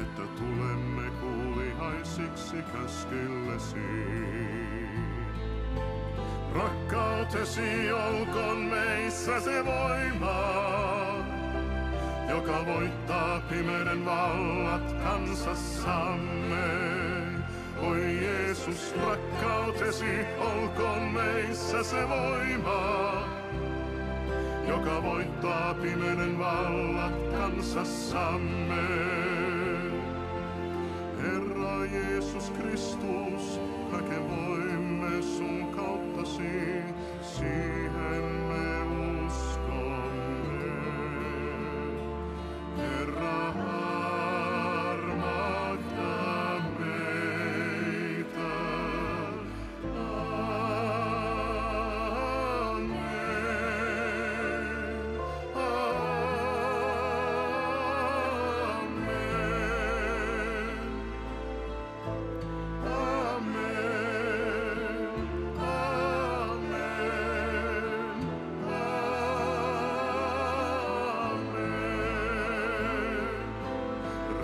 että 0.00 0.22
tulemme 0.38 1.10
kuulihaisiksi 1.20 2.56
käskyllesi. 2.72 4.65
Rakkautesi 6.56 7.92
olkoon 7.92 8.58
meissä 8.58 9.40
se 9.40 9.64
voima, 9.64 10.42
joka 12.28 12.66
voittaa 12.66 13.40
pimeyden 13.40 14.04
vallat 14.04 14.92
kansassamme. 15.04 16.66
Oi 17.82 18.18
Jeesus, 18.22 18.94
rakkautesi 19.06 20.26
olkoon 20.38 21.02
meissä 21.02 21.82
se 21.82 22.08
voima, 22.08 23.22
joka 24.68 25.02
voittaa 25.02 25.74
pimeyden 25.74 26.38
vallat 26.38 27.32
kansassamme. 27.38 28.86
Herra 31.22 31.84
Jeesus 31.92 32.50
Kristus, 32.50 33.60
kaiken 33.90 34.28
voimme 34.28 34.45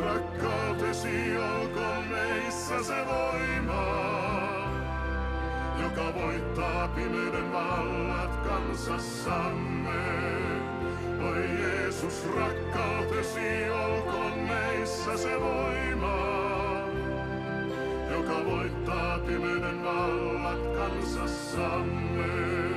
Rakkautesi 0.05 1.37
olkoon 1.37 2.05
meissä 2.07 2.83
se 2.83 2.95
voima, 3.07 3.85
joka 5.83 6.15
voittaa 6.15 6.89
pimeyden 6.89 7.53
vallat 7.53 8.37
kansassamme. 8.49 10.03
Oi 11.29 11.49
Jeesus, 11.63 12.27
rakkautesi 12.37 13.71
olkoon 13.71 14.39
meissä 14.39 15.17
se 15.17 15.41
voima, 15.41 16.19
joka 18.11 18.45
voittaa 18.45 19.19
pimeyden 19.19 19.85
vallat 19.85 20.77
kansassamme. 20.77 22.72